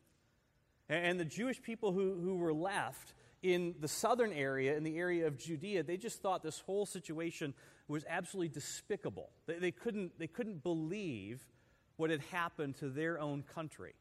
And, 0.90 1.06
and 1.06 1.20
the 1.20 1.26
Jewish 1.26 1.62
people 1.62 1.94
who, 1.94 2.20
who 2.20 2.36
were 2.36 2.54
left 2.54 3.14
in 3.42 3.76
the 3.80 3.88
southern 3.88 4.34
area, 4.34 4.76
in 4.76 4.84
the 4.84 4.98
area 4.98 5.28
of 5.28 5.38
Judea, 5.38 5.84
they 5.84 5.98
just 5.98 6.22
thought 6.22 6.44
this 6.44 6.60
whole 6.60 6.86
situation 6.86 7.54
was 7.88 8.04
absolutely 8.10 8.50
despicable. 8.50 9.30
They, 9.46 9.60
they, 9.60 9.72
couldn't, 9.72 10.20
they 10.20 10.28
couldn't 10.28 10.62
believe 10.62 11.48
what 11.96 12.10
had 12.10 12.22
happened 12.32 12.76
to 12.78 12.90
their 12.90 13.20
own 13.20 13.44
country. 13.44 13.94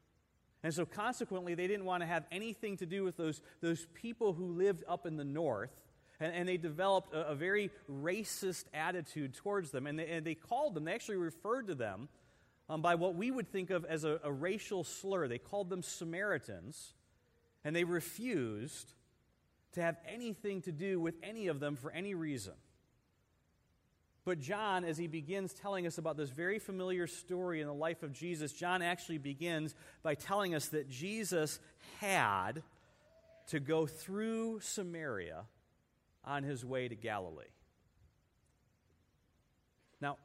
And 0.65 0.73
so, 0.73 0.83
consequently, 0.83 1.53
they 1.53 1.67
didn't 1.67 1.85
want 1.85 2.01
to 2.01 2.07
have 2.07 2.25
anything 2.31 2.77
to 2.77 2.87
do 2.87 3.03
with 3.03 3.17
those, 3.17 3.39
those 3.61 3.85
people 3.93 4.33
who 4.33 4.47
lived 4.47 4.83
up 4.87 5.05
in 5.05 5.15
the 5.15 5.23
north. 5.23 5.69
And, 6.19 6.33
and 6.33 6.49
they 6.49 6.57
developed 6.57 7.13
a, 7.13 7.27
a, 7.27 7.35
very 7.35 7.69
racist 7.87 8.63
attitude 8.73 9.35
towards 9.35 9.69
them. 9.69 9.85
And 9.85 9.99
they, 9.99 10.07
and 10.09 10.25
they 10.25 10.33
called 10.33 10.73
them, 10.73 10.85
they 10.85 10.93
actually 10.95 11.17
referred 11.17 11.67
to 11.67 11.75
them 11.75 12.09
um, 12.67 12.81
by 12.81 12.95
what 12.95 13.13
we 13.13 13.29
would 13.29 13.51
think 13.51 13.69
of 13.69 13.85
as 13.85 14.05
a, 14.05 14.19
a 14.23 14.31
racial 14.31 14.83
slur. 14.83 15.27
They 15.27 15.37
called 15.37 15.69
them 15.69 15.83
Samaritans. 15.83 16.95
And 17.63 17.75
they 17.75 17.83
refused 17.83 18.91
to 19.73 19.83
have 19.83 19.97
anything 20.11 20.63
to 20.63 20.71
do 20.71 20.99
with 20.99 21.13
any 21.21 21.45
of 21.45 21.59
them 21.59 21.75
for 21.75 21.91
any 21.91 22.15
reason. 22.15 22.53
But 24.25 24.39
John, 24.39 24.83
as 24.83 24.97
he 24.97 25.05
begins 25.05 25.53
telling 25.53 25.85
us 25.85 25.99
about 25.99 26.17
this 26.17 26.31
very 26.31 26.57
familiar 26.57 27.05
story 27.05 27.61
in 27.61 27.67
the 27.67 27.73
life 27.73 28.01
of 28.01 28.11
Jesus, 28.11 28.51
John 28.51 28.81
actually 28.81 29.19
begins 29.19 29.75
by 30.01 30.15
telling 30.15 30.55
us 30.55 30.69
that 30.69 30.89
Jesus 30.89 31.59
had 32.01 32.63
to 33.47 33.59
go 33.59 33.85
through 33.85 34.61
Samaria 34.61 35.43
on 36.23 36.41
his 36.41 36.65
way 36.65 36.87
to 36.87 36.95
Galilee. 36.95 37.45
Now, 40.01 40.17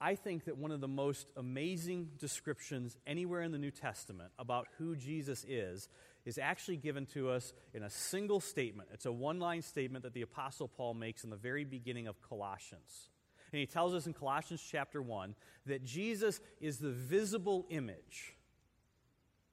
I 0.00 0.14
think 0.14 0.44
that 0.44 0.56
one 0.56 0.70
of 0.70 0.80
the 0.80 0.88
most 0.88 1.26
amazing 1.36 2.10
descriptions 2.18 2.96
anywhere 3.04 3.42
in 3.42 3.50
the 3.50 3.58
New 3.58 3.72
Testament 3.72 4.30
about 4.38 4.68
who 4.78 4.94
Jesus 4.94 5.44
is 5.46 5.88
is 6.24 6.38
actually 6.38 6.76
given 6.76 7.06
to 7.06 7.30
us 7.30 7.52
in 7.72 7.82
a 7.82 7.90
single 7.90 8.40
statement. 8.40 8.88
It's 8.92 9.06
a 9.06 9.12
one 9.12 9.38
line 9.38 9.62
statement 9.62 10.04
that 10.04 10.14
the 10.14 10.22
Apostle 10.22 10.68
Paul 10.68 10.94
makes 10.94 11.24
in 11.24 11.30
the 11.30 11.36
very 11.36 11.64
beginning 11.64 12.06
of 12.06 12.20
Colossians. 12.20 13.08
And 13.52 13.60
he 13.60 13.66
tells 13.66 13.94
us 13.94 14.06
in 14.06 14.12
Colossians 14.12 14.62
chapter 14.70 15.02
1 15.02 15.34
that 15.66 15.84
Jesus 15.84 16.40
is 16.60 16.78
the 16.78 16.90
visible 16.90 17.66
image 17.70 18.36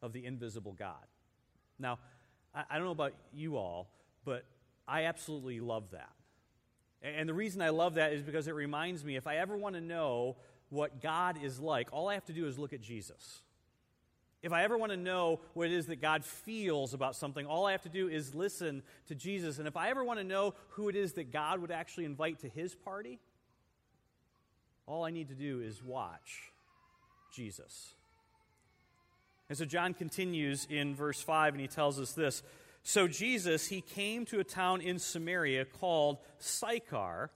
of 0.01 0.13
the 0.13 0.25
invisible 0.25 0.73
God. 0.73 1.05
Now, 1.79 1.99
I 2.53 2.75
don't 2.75 2.85
know 2.85 2.91
about 2.91 3.13
you 3.33 3.57
all, 3.57 3.89
but 4.25 4.45
I 4.87 5.03
absolutely 5.05 5.59
love 5.59 5.91
that. 5.91 6.11
And 7.01 7.29
the 7.29 7.33
reason 7.33 7.61
I 7.61 7.69
love 7.69 7.95
that 7.95 8.13
is 8.13 8.23
because 8.23 8.47
it 8.47 8.55
reminds 8.55 9.03
me 9.03 9.15
if 9.15 9.27
I 9.27 9.37
ever 9.37 9.55
want 9.55 9.75
to 9.75 9.81
know 9.81 10.37
what 10.69 11.01
God 11.01 11.37
is 11.41 11.59
like, 11.59 11.89
all 11.91 12.09
I 12.09 12.15
have 12.15 12.25
to 12.25 12.33
do 12.33 12.47
is 12.47 12.57
look 12.57 12.73
at 12.73 12.81
Jesus. 12.81 13.41
If 14.43 14.53
I 14.53 14.63
ever 14.63 14.77
want 14.77 14.91
to 14.91 14.97
know 14.97 15.39
what 15.53 15.67
it 15.67 15.73
is 15.73 15.87
that 15.87 16.01
God 16.01 16.23
feels 16.23 16.93
about 16.93 17.15
something, 17.15 17.45
all 17.45 17.65
I 17.65 17.71
have 17.71 17.81
to 17.83 17.89
do 17.89 18.07
is 18.07 18.35
listen 18.35 18.83
to 19.07 19.15
Jesus. 19.15 19.57
And 19.57 19.67
if 19.67 19.75
I 19.75 19.89
ever 19.89 20.03
want 20.03 20.19
to 20.19 20.23
know 20.23 20.53
who 20.69 20.89
it 20.89 20.95
is 20.95 21.13
that 21.13 21.31
God 21.31 21.59
would 21.59 21.71
actually 21.71 22.05
invite 22.05 22.39
to 22.39 22.49
his 22.49 22.75
party, 22.75 23.19
all 24.85 25.03
I 25.03 25.09
need 25.09 25.29
to 25.29 25.35
do 25.35 25.59
is 25.61 25.83
watch 25.83 26.51
Jesus. 27.33 27.95
And 29.49 29.57
so 29.57 29.65
John 29.65 29.93
continues 29.93 30.67
in 30.69 30.95
verse 30.95 31.21
5 31.21 31.53
and 31.53 31.61
he 31.61 31.67
tells 31.67 31.99
us 31.99 32.11
this 32.13 32.43
So 32.83 33.07
Jesus, 33.07 33.67
he 33.67 33.81
came 33.81 34.25
to 34.25 34.39
a 34.39 34.43
town 34.43 34.81
in 34.81 34.99
Samaria 34.99 35.65
called 35.65 36.19
Sychar, 36.37 37.31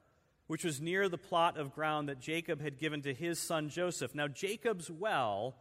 which 0.47 0.63
was 0.63 0.79
near 0.79 1.09
the 1.09 1.17
plot 1.17 1.57
of 1.57 1.73
ground 1.73 2.09
that 2.09 2.19
Jacob 2.19 2.61
had 2.61 2.77
given 2.77 3.01
to 3.01 3.13
his 3.13 3.39
son 3.39 3.69
Joseph. 3.69 4.13
Now, 4.13 4.27
Jacob's 4.27 4.91
well 4.91 5.55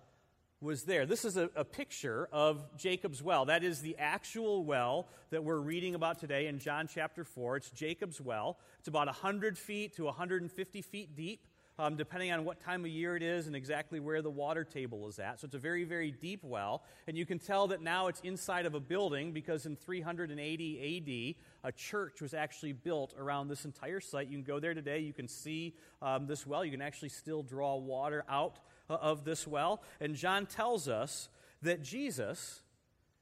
was 0.62 0.82
there. 0.82 1.06
This 1.06 1.24
is 1.24 1.38
a, 1.38 1.48
a, 1.56 1.64
picture 1.64 2.28
of 2.32 2.62
Jacob's 2.76 3.22
well. 3.22 3.46
That 3.46 3.64
is 3.64 3.80
the 3.80 3.96
actual 3.98 4.62
well 4.62 5.08
that 5.30 5.42
we're 5.42 5.58
reading 5.58 5.94
about 5.94 6.18
today 6.18 6.48
in 6.48 6.58
John 6.58 6.86
chapter 6.86 7.24
4. 7.24 7.56
It's 7.56 7.70
Jacob's 7.70 8.20
well. 8.20 8.58
It's 8.78 8.88
about 8.88 9.06
100 9.06 9.56
feet 9.56 9.96
to 9.96 10.04
150 10.04 10.82
feet 10.82 11.16
deep, 11.16 11.46
um, 11.78 11.96
depending 11.96 12.30
on 12.30 12.44
what 12.44 12.62
time 12.62 12.84
of 12.84 12.90
year 12.90 13.16
it 13.16 13.22
is 13.22 13.46
and 13.46 13.56
exactly 13.56 14.00
where 14.00 14.20
the 14.20 14.28
water 14.28 14.62
table 14.62 15.08
is 15.08 15.18
at. 15.18 15.40
So 15.40 15.46
it's 15.46 15.54
a 15.54 15.58
very, 15.58 15.84
very 15.84 16.10
deep 16.10 16.44
well. 16.44 16.82
And 17.06 17.16
you 17.16 17.24
can 17.24 17.38
tell 17.38 17.68
that 17.68 17.80
now 17.80 18.08
it's 18.08 18.20
inside 18.20 18.66
of 18.66 18.74
a 18.74 18.80
building 18.80 19.32
because 19.32 19.64
in 19.64 19.76
380 19.76 21.36
AD, 21.64 21.70
a 21.70 21.72
church 21.72 22.20
was 22.20 22.34
actually 22.34 22.74
built 22.74 23.14
around 23.18 23.48
this 23.48 23.64
entire 23.64 24.00
site. 24.00 24.28
You 24.28 24.36
can 24.36 24.44
go 24.44 24.60
there 24.60 24.74
today. 24.74 24.98
You 24.98 25.14
can 25.14 25.26
see 25.26 25.74
um, 26.02 26.26
this 26.26 26.46
well. 26.46 26.66
You 26.66 26.70
can 26.70 26.82
actually 26.82 27.08
still 27.08 27.42
draw 27.42 27.76
water 27.76 28.24
out 28.28 28.58
of 28.90 29.24
this 29.24 29.46
well. 29.46 29.82
And 30.00 30.14
John 30.14 30.46
tells 30.46 30.88
us 30.88 31.28
that 31.62 31.82
Jesus, 31.82 32.62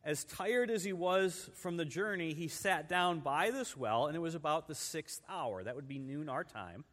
as 0.05 0.25
tired 0.25 0.71
as 0.71 0.85
he 0.85 0.93
was 0.93 1.51
from 1.55 1.77
the 1.77 1.85
journey, 1.85 2.35
he 2.35 2.49
sat 2.49 2.89
down 2.89 3.21
by 3.21 3.51
this 3.51 3.77
well, 3.77 4.07
and 4.07 4.17
it 4.17 4.21
was 4.21 4.35
about 4.35 4.69
the 4.69 4.75
sixth 4.75 5.23
hour. 5.29 5.63
That 5.63 5.77
would 5.77 5.89
be 5.89 5.99
noon 5.99 6.29
our 6.29 6.45
time. 6.45 6.85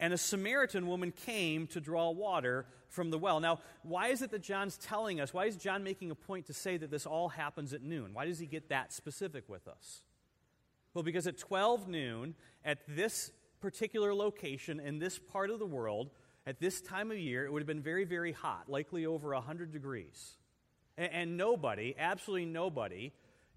And 0.00 0.12
a 0.12 0.18
Samaritan 0.18 0.88
woman 0.88 1.12
came 1.12 1.68
to 1.68 1.80
draw 1.80 2.10
water 2.10 2.66
from 2.88 3.10
the 3.10 3.18
well. 3.18 3.38
Now, 3.38 3.60
why 3.82 4.08
is 4.08 4.20
it 4.20 4.30
that 4.32 4.42
John's 4.42 4.76
telling 4.76 5.20
us? 5.20 5.32
Why 5.32 5.46
is 5.46 5.56
John 5.56 5.84
making 5.84 6.10
a 6.10 6.16
point 6.16 6.46
to 6.46 6.52
say 6.52 6.76
that 6.76 6.90
this 6.90 7.06
all 7.06 7.28
happens 7.28 7.72
at 7.72 7.82
noon? 7.82 8.12
Why 8.12 8.26
does 8.26 8.38
he 8.38 8.46
get 8.46 8.68
that 8.70 8.92
specific 8.92 9.48
with 9.48 9.68
us? 9.68 10.02
Well, 10.92 11.04
because 11.04 11.26
at 11.26 11.38
12 11.38 11.88
noon, 11.88 12.34
at 12.64 12.80
this 12.88 13.30
particular 13.60 14.12
location 14.12 14.80
in 14.80 14.98
this 14.98 15.18
part 15.18 15.50
of 15.50 15.58
the 15.58 15.66
world, 15.66 16.10
at 16.46 16.60
this 16.60 16.80
time 16.80 17.10
of 17.10 17.18
year, 17.18 17.44
it 17.44 17.52
would 17.52 17.62
have 17.62 17.66
been 17.66 17.82
very, 17.82 18.04
very 18.04 18.32
hot, 18.32 18.68
likely 18.68 19.06
over 19.06 19.32
100 19.32 19.72
degrees. 19.72 20.36
And, 20.96 21.12
and 21.12 21.36
nobody, 21.36 21.94
absolutely 21.98 22.46
nobody, 22.46 23.12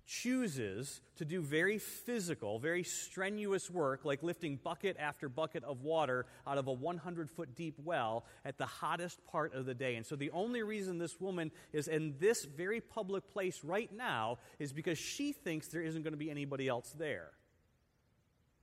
chooses 0.06 1.01
to 1.15 1.25
do 1.25 1.42
very 1.42 1.80
physical, 1.80 2.60
very 2.60 2.84
strenuous 2.84 3.72
work, 3.72 4.06
like 4.06 4.22
lifting 4.22 4.60
bucket 4.63 4.96
after 5.00 5.27
bucket 5.27 5.63
of 5.63 5.82
water 5.82 6.25
out 6.46 6.58
of 6.58 6.68
a 6.68 6.72
100 6.72 7.30
foot 7.32 7.56
deep 7.56 7.75
well 7.84 8.25
at 8.44 8.58
the 8.58 8.65
hottest 8.65 9.25
part 9.25 9.54
of 9.54 9.65
the 9.65 9.74
day. 9.74 9.96
And 9.96 10.06
so 10.06 10.15
the 10.15 10.30
only 10.32 10.62
reason 10.62 11.00
this 11.00 11.20
woman 11.20 11.51
is 11.74 11.88
in 11.88 12.15
this 12.20 12.46
very 12.46 12.82
public 12.82 13.32
place 13.34 13.62
right 13.63 13.92
now 13.92 14.38
is 14.60 14.74
because 14.74 15.00
she 15.00 15.32
thinks 15.32 15.68
there 15.68 15.82
isn't 15.82 16.04
going 16.04 16.13
to 16.13 16.18
be 16.18 16.30
anybody 16.30 16.68
else 16.68 16.94
there. 16.98 17.32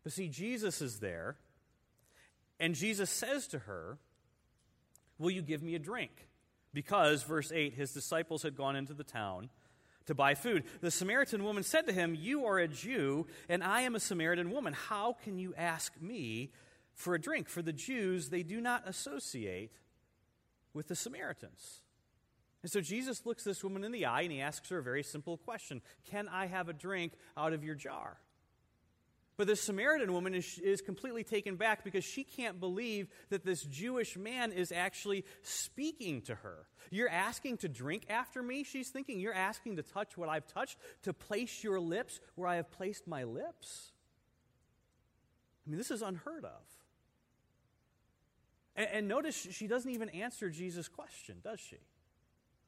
But 0.05 0.13
see, 0.13 0.29
Jesus 0.29 0.81
is 0.81 0.99
there, 0.99 1.37
and 2.59 2.75
Jesus 2.75 3.11
says 3.11 3.47
to 3.49 3.61
her, 3.61 3.99
Will 5.23 5.31
you 5.31 5.41
give 5.41 5.63
me 5.63 5.77
a 5.77 5.79
drink? 5.79 6.11
Because, 6.75 7.23
verse 7.23 7.53
8, 7.53 7.75
his 7.75 7.93
disciples 7.93 8.43
had 8.43 8.57
gone 8.57 8.75
into 8.75 8.93
the 8.93 9.05
town 9.05 9.51
to 10.07 10.17
buy 10.17 10.35
food. 10.35 10.65
The 10.81 10.91
Samaritan 10.91 11.45
woman 11.45 11.63
said 11.63 11.87
to 11.87 11.93
him, 11.93 12.17
You 12.19 12.45
are 12.47 12.59
a 12.59 12.67
Jew, 12.67 13.29
and 13.49 13.63
I 13.63 13.83
am 13.83 13.95
a 13.95 14.01
Samaritan 14.01 14.51
woman. 14.51 14.73
How 14.73 15.13
can 15.23 15.39
you 15.39 15.55
ask 15.57 15.93
me 16.01 16.51
for 16.95 17.15
a 17.15 17.21
drink? 17.21 17.49
For 17.49 17.63
the 17.63 17.73
Jews, 17.73 18.31
they 18.31 18.43
do 18.43 18.61
not 18.61 18.89
associate 18.89 19.71
with 20.75 20.89
the 20.89 20.97
Samaritans. 20.97 21.83
And 22.65 22.73
so 22.73 22.81
Jesus 22.81 23.25
looks 23.25 23.45
this 23.45 23.63
woman 23.63 23.85
in 23.85 23.93
the 23.93 24.07
eye 24.07 24.23
and 24.23 24.33
he 24.33 24.41
asks 24.41 24.71
her 24.71 24.79
a 24.79 24.83
very 24.83 25.05
simple 25.05 25.37
question 25.37 25.83
Can 26.11 26.29
I 26.29 26.47
have 26.47 26.69
a 26.69 26.73
drink 26.73 27.13
out 27.37 27.53
of 27.53 27.63
your 27.63 27.77
jar? 27.77 28.19
But 29.37 29.47
the 29.47 29.57
Samaritan 29.57 30.13
woman 30.13 30.35
is, 30.35 30.59
is 30.59 30.83
completely 30.83 31.25
taken 31.25 31.57
back 31.57 31.85
because 31.85 32.05
she 32.05 32.23
can't 32.23 32.61
believe 32.61 33.09
that 33.31 33.45
this 33.45 33.63
Jewish 33.63 34.17
man 34.17 34.53
is 34.53 34.73
actually 34.73 35.25
speaking 35.43 36.21
to 36.23 36.35
her. 36.35 36.67
You're 36.91 37.09
asking 37.09 37.59
to 37.59 37.69
drink 37.69 38.05
after 38.11 38.43
me, 38.43 38.63
she's 38.63 38.91
thinking. 38.91 39.19
You're 39.19 39.35
asking 39.35 39.77
to 39.77 39.83
touch 39.83 40.19
what 40.19 40.29
I've 40.29 40.47
touched, 40.47 40.77
to 41.05 41.15
place 41.15 41.65
your 41.65 41.81
lips 41.81 42.21
where 42.35 42.47
I 42.47 42.57
have 42.57 42.71
placed 42.71 43.07
my 43.07 43.25
lips. 43.25 43.93
I 45.67 45.71
mean, 45.71 45.79
this 45.79 45.91
is 45.91 46.03
unheard 46.03 46.45
of. 46.45 46.63
And, 48.77 48.89
and 48.93 49.09
notice 49.09 49.49
she 49.51 49.67
doesn't 49.67 49.91
even 49.91 50.11
answer 50.11 50.51
Jesus' 50.51 50.89
question, 50.89 51.37
does 51.43 51.61
she? 51.61 51.79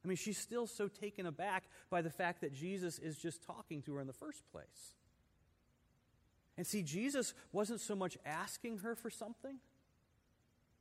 I 0.03 0.09
mean, 0.09 0.17
she's 0.17 0.39
still 0.39 0.67
so 0.67 0.89
taken 0.89 1.27
aback 1.27 1.65
by 1.91 2.03
the 2.03 2.11
fact 2.11 2.41
that 2.43 2.55
Jesus 2.55 2.99
is 2.99 3.19
just 3.19 3.43
talking 3.43 3.83
to 3.83 3.95
her 3.95 4.01
in 4.01 4.07
the 4.07 4.13
first 4.13 4.43
place. 4.51 4.95
And 6.57 6.67
see, 6.67 6.83
Jesus 6.83 7.35
wasn't 7.53 7.81
so 7.81 7.97
much 7.97 8.17
asking 8.25 8.79
her 8.79 8.95
for 8.95 9.11
something 9.11 9.59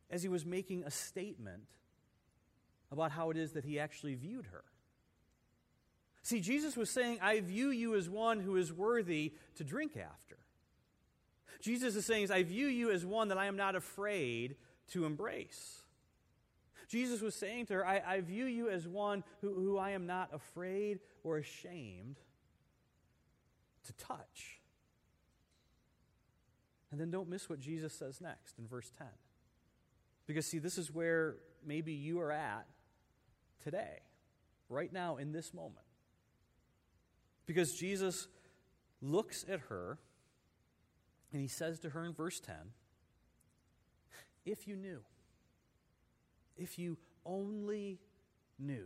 as 0.09 0.21
he 0.21 0.29
was 0.29 0.45
making 0.45 0.83
a 0.83 0.91
statement 0.91 1.63
about 2.91 3.11
how 3.11 3.31
it 3.31 3.37
is 3.37 3.53
that 3.53 3.65
he 3.65 3.79
actually 3.79 4.13
viewed 4.15 4.45
her. 4.47 4.63
See, 6.21 6.39
Jesus 6.39 6.77
was 6.77 6.89
saying, 6.89 7.19
I 7.21 7.41
view 7.41 7.69
you 7.69 7.95
as 7.95 8.07
one 8.07 8.39
who 8.39 8.55
is 8.55 8.71
worthy 8.71 9.33
to 9.55 9.63
drink 9.63 9.97
after. 9.97 10.37
Jesus 11.59 11.95
is 11.95 12.05
saying, 12.05 12.31
I 12.31 12.43
view 12.43 12.67
you 12.67 12.91
as 12.91 13.05
one 13.05 13.29
that 13.29 13.37
I 13.37 13.47
am 13.47 13.57
not 13.57 13.75
afraid 13.75 14.55
to 14.91 15.05
embrace. 15.05 15.81
Jesus 16.87 17.21
was 17.21 17.35
saying 17.35 17.65
to 17.67 17.75
her, 17.75 17.87
I, 17.87 18.01
I 18.05 18.21
view 18.21 18.45
you 18.45 18.69
as 18.69 18.87
one 18.87 19.23
who, 19.41 19.53
who 19.53 19.77
I 19.77 19.91
am 19.91 20.05
not 20.05 20.29
afraid 20.33 20.99
or 21.23 21.37
ashamed 21.37 22.17
to 23.85 23.93
touch. 23.93 24.61
And 26.93 27.01
then 27.01 27.09
don't 27.09 27.27
miss 27.27 27.49
what 27.49 27.59
Jesus 27.59 27.91
says 27.91 28.21
next 28.21 28.59
in 28.59 28.67
verse 28.67 28.91
10. 28.99 29.07
Because, 30.27 30.45
see, 30.45 30.59
this 30.59 30.77
is 30.77 30.91
where 30.91 31.37
maybe 31.65 31.91
you 31.91 32.19
are 32.19 32.31
at 32.31 32.67
today, 33.63 33.97
right 34.69 34.93
now, 34.93 35.17
in 35.17 35.31
this 35.31 35.55
moment. 35.55 35.87
Because 37.47 37.73
Jesus 37.73 38.27
looks 39.01 39.43
at 39.49 39.61
her 39.69 39.97
and 41.31 41.41
he 41.41 41.47
says 41.47 41.79
to 41.79 41.89
her 41.89 42.05
in 42.05 42.13
verse 42.13 42.39
10 42.39 42.55
If 44.45 44.67
you 44.67 44.75
knew, 44.75 44.99
if 46.55 46.77
you 46.77 46.99
only 47.25 47.97
knew, 48.59 48.85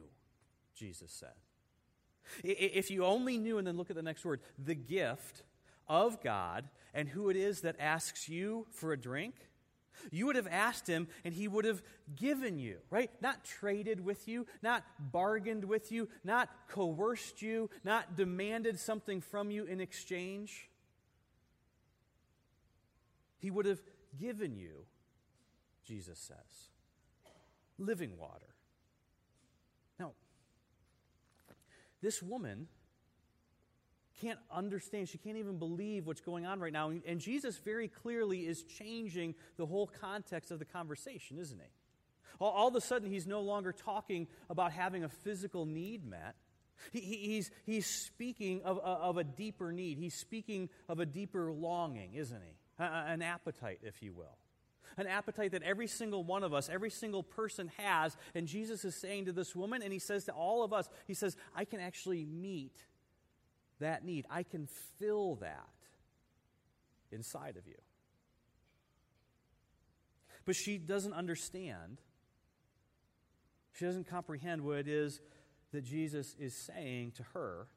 Jesus 0.74 1.12
said. 1.12 1.36
If 2.42 2.90
you 2.90 3.04
only 3.04 3.38
knew, 3.38 3.58
and 3.58 3.68
then 3.68 3.76
look 3.76 3.90
at 3.90 3.98
the 3.98 4.02
next 4.02 4.24
word, 4.24 4.40
the 4.58 4.76
gift 4.76 5.44
of 5.90 6.22
God 6.22 6.70
and 6.94 7.08
who 7.10 7.30
it 7.30 7.36
is 7.36 7.62
that 7.62 7.76
asks 7.80 8.28
you 8.28 8.66
for 8.72 8.92
a 8.92 8.98
drink, 8.98 9.36
you 10.12 10.26
would 10.28 10.36
have 10.36 10.48
asked 10.48 10.88
him 10.88 11.08
and 11.24 11.34
he 11.34 11.48
would 11.48 11.66
have 11.66 11.82
given 12.16 12.60
you, 12.60 12.78
right? 12.90 13.10
Not 13.22 13.44
traded 13.44 14.04
with 14.04 14.28
you, 14.28 14.46
not 14.62 14.84
bargained 15.00 15.64
with 15.64 15.92
you, 15.92 16.10
not 16.24 16.50
coerced 16.70 17.42
you, 17.42 17.70
not 17.84 18.16
demanded 18.16 18.80
something 18.80 19.22
from 19.22 19.52
you 19.52 19.66
in 19.66 19.82
exchange. 19.82 20.70
He 23.40 23.52
would 23.52 23.66
have 23.66 23.82
given 24.20 24.56
you, 24.56 24.86
Jesus 25.86 26.20
says, 26.20 26.70
living 27.78 28.18
water. 28.18 28.56
Now, 30.00 30.14
this 32.02 32.22
woman 32.22 32.68
can't 34.22 34.40
understand. 34.52 35.10
She 35.10 35.18
can't 35.18 35.38
even 35.38 35.58
believe 35.58 36.06
what's 36.06 36.22
going 36.22 36.46
on 36.46 36.60
right 36.60 36.74
now. 36.74 36.92
And 37.06 37.20
Jesus 37.20 37.58
very 37.58 37.88
clearly 37.88 38.48
is 38.48 38.64
changing 38.64 39.36
the 39.58 39.66
whole 39.66 39.88
context 39.88 40.52
of 40.52 40.60
the 40.60 40.66
conversation, 40.66 41.38
isn't 41.38 41.60
he? 41.60 41.68
All, 42.40 42.52
all 42.52 42.68
of 42.68 42.76
a 42.76 42.82
sudden, 42.82 43.10
he's 43.10 43.28
no 43.28 43.42
longer 43.42 43.72
talking 43.72 44.28
about 44.50 44.72
having 44.72 45.04
a 45.04 45.10
physical 45.10 45.66
need 45.66 46.06
met. 46.06 46.36
He, 46.92 47.00
he's, 47.00 47.50
he's 47.66 47.88
speaking 47.88 48.62
of, 48.64 48.78
of 48.80 49.18
a 49.18 49.24
deeper 49.24 49.72
need. 49.72 49.98
He's 49.98 50.14
speaking 50.14 50.70
of 50.88 51.00
a 51.00 51.06
deeper 51.06 51.52
longing, 51.52 52.14
isn't 52.14 52.42
he? 52.42 52.54
an 52.80 53.24
appetite, 53.24 53.80
if 53.82 54.04
you 54.04 54.14
will. 54.14 54.38
An 54.98 55.08
appetite 55.08 55.52
that 55.52 55.64
every 55.64 55.88
single 55.88 56.24
one 56.24 56.44
of 56.44 56.54
us, 56.54 56.70
every 56.70 56.90
single 56.90 57.24
person 57.24 57.72
has. 57.78 58.16
And 58.36 58.48
Jesus 58.48 58.86
is 58.86 58.96
saying 58.96 59.26
to 59.26 59.32
this 59.32 59.56
woman, 59.56 59.82
and 59.82 59.92
he 59.92 60.00
says 60.00 60.26
to 60.26 60.32
all 60.32 60.64
of 60.64 60.74
us, 60.74 60.88
He 61.08 61.14
says, 61.14 61.36
I 61.56 61.66
can 61.66 61.80
actually 61.80 62.26
meet 62.26 62.74
that 63.80 64.04
need. 64.04 64.26
I 64.30 64.44
can 64.44 64.68
fill 65.00 65.36
that 65.36 65.70
inside 67.12 67.58
of 67.58 67.68
you. 67.68 67.78
But 70.46 70.56
she 70.56 70.78
doesn't 70.78 71.14
understand. 71.14 72.00
She 73.74 73.86
doesn't 73.86 74.08
comprehend 74.08 74.62
what 74.62 74.78
it 74.78 74.88
is 74.88 75.20
that 75.74 75.84
Jesus 75.84 76.36
is 76.40 76.56
saying 76.56 77.12
to 77.18 77.24
her. 77.34 77.68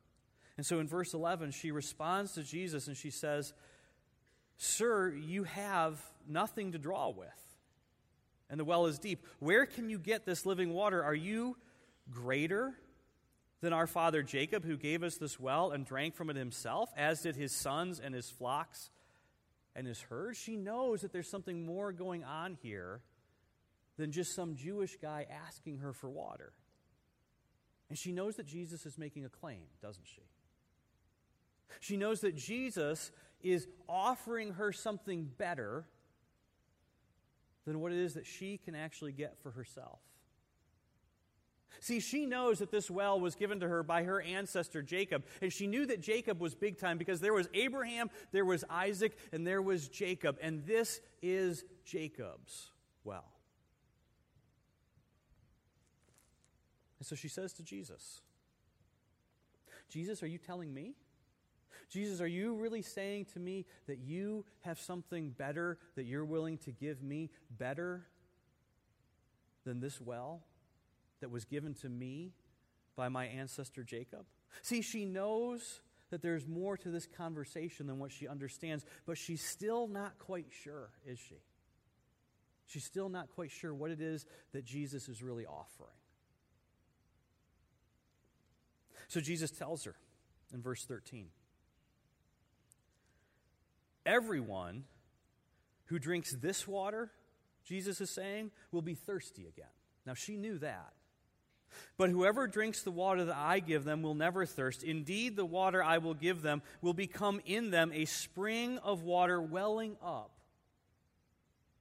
And 0.57 0.65
so 0.65 0.79
in 0.79 0.87
verse 0.87 1.13
11, 1.15 1.53
she 1.53 1.71
responds 1.71 2.33
to 2.35 2.43
Jesus 2.43 2.87
and 2.87 2.97
she 2.97 3.11
says, 3.11 3.53
Sir, 4.57 5.15
you 5.15 5.45
have 5.45 5.99
nothing 6.29 6.73
to 6.73 6.79
draw 6.79 7.09
with, 7.09 7.29
and 8.51 8.61
the 8.61 8.65
well 8.65 8.85
is 8.85 8.99
deep. 8.99 9.27
Where 9.39 9.65
can 9.65 9.89
you 9.89 9.99
get 9.99 10.27
this 10.27 10.45
living 10.45 10.75
water? 10.75 11.03
Are 11.03 11.15
you 11.15 11.57
greater 12.11 12.75
than 13.61 13.73
our 13.73 13.87
father 13.87 14.23
Jacob, 14.23 14.65
who 14.65 14.77
gave 14.77 15.03
us 15.03 15.17
this 15.17 15.39
well 15.39 15.71
and 15.71 15.85
drank 15.85 16.15
from 16.15 16.31
it 16.31 16.37
himself, 16.37 16.91
as 16.97 17.21
did 17.21 17.37
his 17.37 17.55
sons 17.55 18.01
and 18.01 18.15
his 18.15 18.31
flocks 18.31 18.91
and 19.77 19.87
his 19.87 20.01
herds? 20.03 20.39
She 20.39 20.57
knows 20.57 21.03
that 21.03 21.13
there's 21.13 21.29
something 21.29 21.67
more 21.67 21.93
going 21.93 22.25
on 22.25 22.57
here 22.63 23.01
than 23.99 24.13
just 24.13 24.35
some 24.35 24.57
Jewish 24.57 24.97
guy 24.97 25.27
asking 25.47 25.79
her 25.79 25.93
for 25.93 26.09
water. 26.09 26.53
And 27.91 27.99
she 27.99 28.13
knows 28.13 28.37
that 28.37 28.47
Jesus 28.47 28.87
is 28.87 28.97
making 28.97 29.25
a 29.25 29.29
claim, 29.29 29.63
doesn't 29.83 30.07
she? 30.07 30.23
She 31.81 31.97
knows 31.97 32.21
that 32.21 32.35
Jesus 32.35 33.11
is 33.43 33.69
offering 33.89 34.55
her 34.55 34.73
something 34.73 35.31
better 35.37 35.85
than 37.67 37.81
what 37.81 37.93
it 37.93 37.99
is 37.99 38.15
that 38.15 38.27
she 38.27 38.59
can 38.59 38.75
actually 38.75 39.13
get 39.13 39.37
for 39.43 39.51
herself. 39.51 40.01
See, 41.79 42.01
she 42.01 42.27
knows 42.27 42.59
that 42.59 42.71
this 42.71 42.91
well 42.91 43.21
was 43.21 43.37
given 43.37 43.61
to 43.61 43.69
her 43.69 43.83
by 43.83 44.03
her 44.03 44.21
ancestor 44.21 44.83
Jacob, 44.83 45.25
and 45.41 45.53
she 45.53 45.67
knew 45.67 45.87
that 45.87 46.01
Jacob 46.01 46.41
was 46.41 46.55
big 46.55 46.79
time 46.79 46.99
because 46.99 47.21
there 47.21 47.33
was 47.33 47.49
Abraham, 47.55 48.11
there 48.33 48.45
was 48.45 48.65
Isaac, 48.69 49.17
and 49.33 49.47
there 49.47 49.63
was 49.63 49.89
Jacob, 49.89 50.37
and 50.43 50.67
this 50.67 51.01
is 51.23 51.65
Jacob's 51.85 52.71
well. 53.05 53.25
And 56.99 57.07
so 57.07 57.15
she 57.15 57.29
says 57.29 57.53
to 57.55 57.63
Jesus, 57.63 58.21
Jesus, 59.89 60.23
are 60.23 60.27
you 60.27 60.39
telling 60.39 60.73
me? 60.75 60.95
Jesus, 61.89 62.21
are 62.21 62.27
you 62.27 62.55
really 62.55 62.83
saying 62.83 63.27
to 63.33 63.41
me 63.41 63.67
that 63.87 63.99
you 63.99 64.45
have 64.61 64.79
something 64.79 65.31
better 65.31 65.79
that 65.97 66.05
you're 66.05 66.25
willing 66.25 66.59
to 66.59 66.71
give 66.71 67.03
me 67.03 67.31
better 67.51 68.07
than 69.65 69.81
this 69.81 70.01
well 70.01 70.43
that 71.21 71.31
was 71.31 71.45
given 71.45 71.75
to 71.75 71.89
me 71.89 72.33
by 72.97 73.09
my 73.09 73.27
ancestor 73.27 73.83
Jacob? 73.83 74.27
See, 74.63 74.83
she 74.83 75.05
knows 75.05 75.81
that 76.11 76.23
there's 76.23 76.47
more 76.47 76.77
to 76.77 76.91
this 76.91 77.07
conversation 77.07 77.87
than 77.87 77.99
what 77.99 78.13
she 78.13 78.27
understands, 78.27 78.85
but 79.07 79.17
she's 79.17 79.43
still 79.43 79.87
not 79.87 80.19
quite 80.19 80.47
sure, 80.51 80.91
is 81.07 81.19
she? 81.19 81.37
She's 82.67 82.85
still 82.85 83.09
not 83.09 83.29
quite 83.35 83.51
sure 83.51 83.75
what 83.75 83.91
it 83.91 84.01
is 84.01 84.27
that 84.53 84.65
Jesus 84.65 85.09
is 85.09 85.23
really 85.23 85.47
offering. 85.47 85.97
So 89.09 89.21
Jesus 89.21 89.51
tells 89.51 89.85
her 89.85 89.97
in 90.53 90.63
verse 90.63 90.85
13 90.85 91.27
Everyone 94.07 94.85
who 95.87 95.99
drinks 95.99 96.35
this 96.37 96.67
water, 96.67 97.11
Jesus 97.65 98.01
is 98.01 98.15
saying, 98.15 98.51
will 98.73 98.83
be 98.83 98.95
thirsty 98.95 99.47
again. 99.47 99.67
Now, 100.07 100.15
she 100.15 100.37
knew 100.37 100.59
that. 100.59 100.93
But 101.97 102.11
whoever 102.11 102.47
drinks 102.47 102.83
the 102.83 102.91
water 102.91 103.25
that 103.25 103.37
I 103.37 103.61
give 103.61 103.85
them 103.85 104.03
will 104.03 104.15
never 104.15 104.47
thirst. 104.47 104.83
Indeed, 104.83 105.37
the 105.37 105.45
water 105.45 105.83
I 105.83 105.99
will 105.99 106.15
give 106.15 106.43
them 106.43 106.63
will 106.81 106.95
become 106.95 107.41
in 107.45 107.71
them 107.71 107.93
a 107.93 108.05
spring 108.05 108.79
of 108.79 109.03
water 109.03 109.41
welling 109.41 109.97
up 110.03 110.33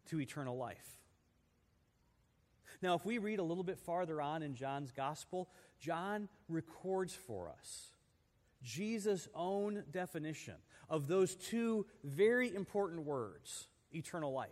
to 0.09 0.19
eternal 0.19 0.57
life. 0.57 0.97
Now, 2.81 2.95
if 2.95 3.05
we 3.05 3.17
read 3.17 3.39
a 3.39 3.43
little 3.43 3.63
bit 3.63 3.77
farther 3.77 4.21
on 4.21 4.41
in 4.41 4.55
John's 4.55 4.91
gospel, 4.91 5.49
John 5.79 6.29
records 6.47 7.13
for 7.13 7.49
us 7.49 7.91
Jesus' 8.63 9.27
own 9.33 9.83
definition 9.91 10.55
of 10.89 11.07
those 11.07 11.35
two 11.35 11.85
very 12.03 12.53
important 12.53 13.05
words 13.05 13.67
eternal 13.93 14.33
life. 14.33 14.49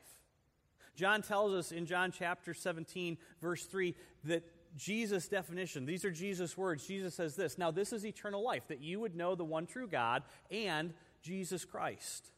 John 0.95 1.21
tells 1.21 1.53
us 1.53 1.71
in 1.71 1.85
John 1.85 2.11
chapter 2.11 2.53
17, 2.53 3.17
verse 3.39 3.65
3, 3.65 3.93
that 4.25 4.43
Jesus' 4.77 5.27
definition, 5.27 5.85
these 5.85 6.05
are 6.05 6.11
Jesus' 6.11 6.57
words. 6.57 6.85
Jesus 6.85 7.15
says 7.15 7.35
this 7.35 7.57
Now, 7.57 7.71
this 7.71 7.91
is 7.91 8.05
eternal 8.05 8.43
life, 8.43 8.67
that 8.67 8.81
you 8.81 8.99
would 8.99 9.15
know 9.15 9.35
the 9.35 9.45
one 9.45 9.65
true 9.65 9.87
God 9.87 10.23
and 10.51 10.93
Jesus 11.21 11.65
Christ, 11.65 12.31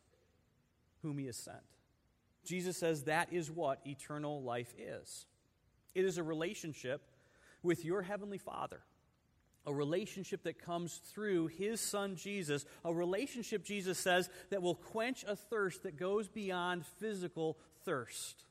whom 1.02 1.17
he 1.17 1.25
has 1.25 1.38
sent. 1.38 1.58
Jesus 2.45 2.78
says 2.78 3.04
that 3.04 3.32
is 3.32 3.52
what 3.52 3.80
eternal 3.86 4.41
life 4.41 4.73
is 4.78 5.25
it 5.93 6.06
is 6.06 6.17
a 6.17 6.23
relationship 6.23 7.02
with 7.62 7.84
your 7.84 8.02
heavenly 8.02 8.38
Father 8.38 8.82
a 9.65 9.73
relationship 9.73 10.43
that 10.43 10.60
comes 10.60 11.02
through 11.13 11.47
his 11.47 11.80
son 11.80 12.15
Jesus, 12.15 12.65
a 12.84 12.93
relationship, 12.93 13.63
Jesus 13.63 13.99
says, 13.99 14.30
that 14.49 14.62
will 14.62 14.75
quench 14.75 15.23
a 15.28 15.36
thirst 15.36 15.84
that 15.84 15.97
goes 15.97 16.28
beyond 16.28 16.86
physical 16.99 17.58
thirst. 17.84 18.45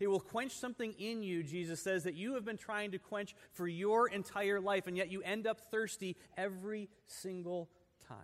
It 0.00 0.08
will 0.08 0.20
quench 0.20 0.52
something 0.52 0.92
in 0.98 1.22
you, 1.22 1.42
Jesus 1.42 1.80
says, 1.80 2.04
that 2.04 2.14
you 2.14 2.34
have 2.34 2.44
been 2.44 2.56
trying 2.56 2.92
to 2.92 2.98
quench 2.98 3.34
for 3.52 3.66
your 3.66 4.08
entire 4.08 4.60
life, 4.60 4.86
and 4.86 4.96
yet 4.96 5.10
you 5.10 5.22
end 5.22 5.46
up 5.46 5.60
thirsty 5.70 6.16
every 6.36 6.88
single 7.06 7.70
time. 8.06 8.18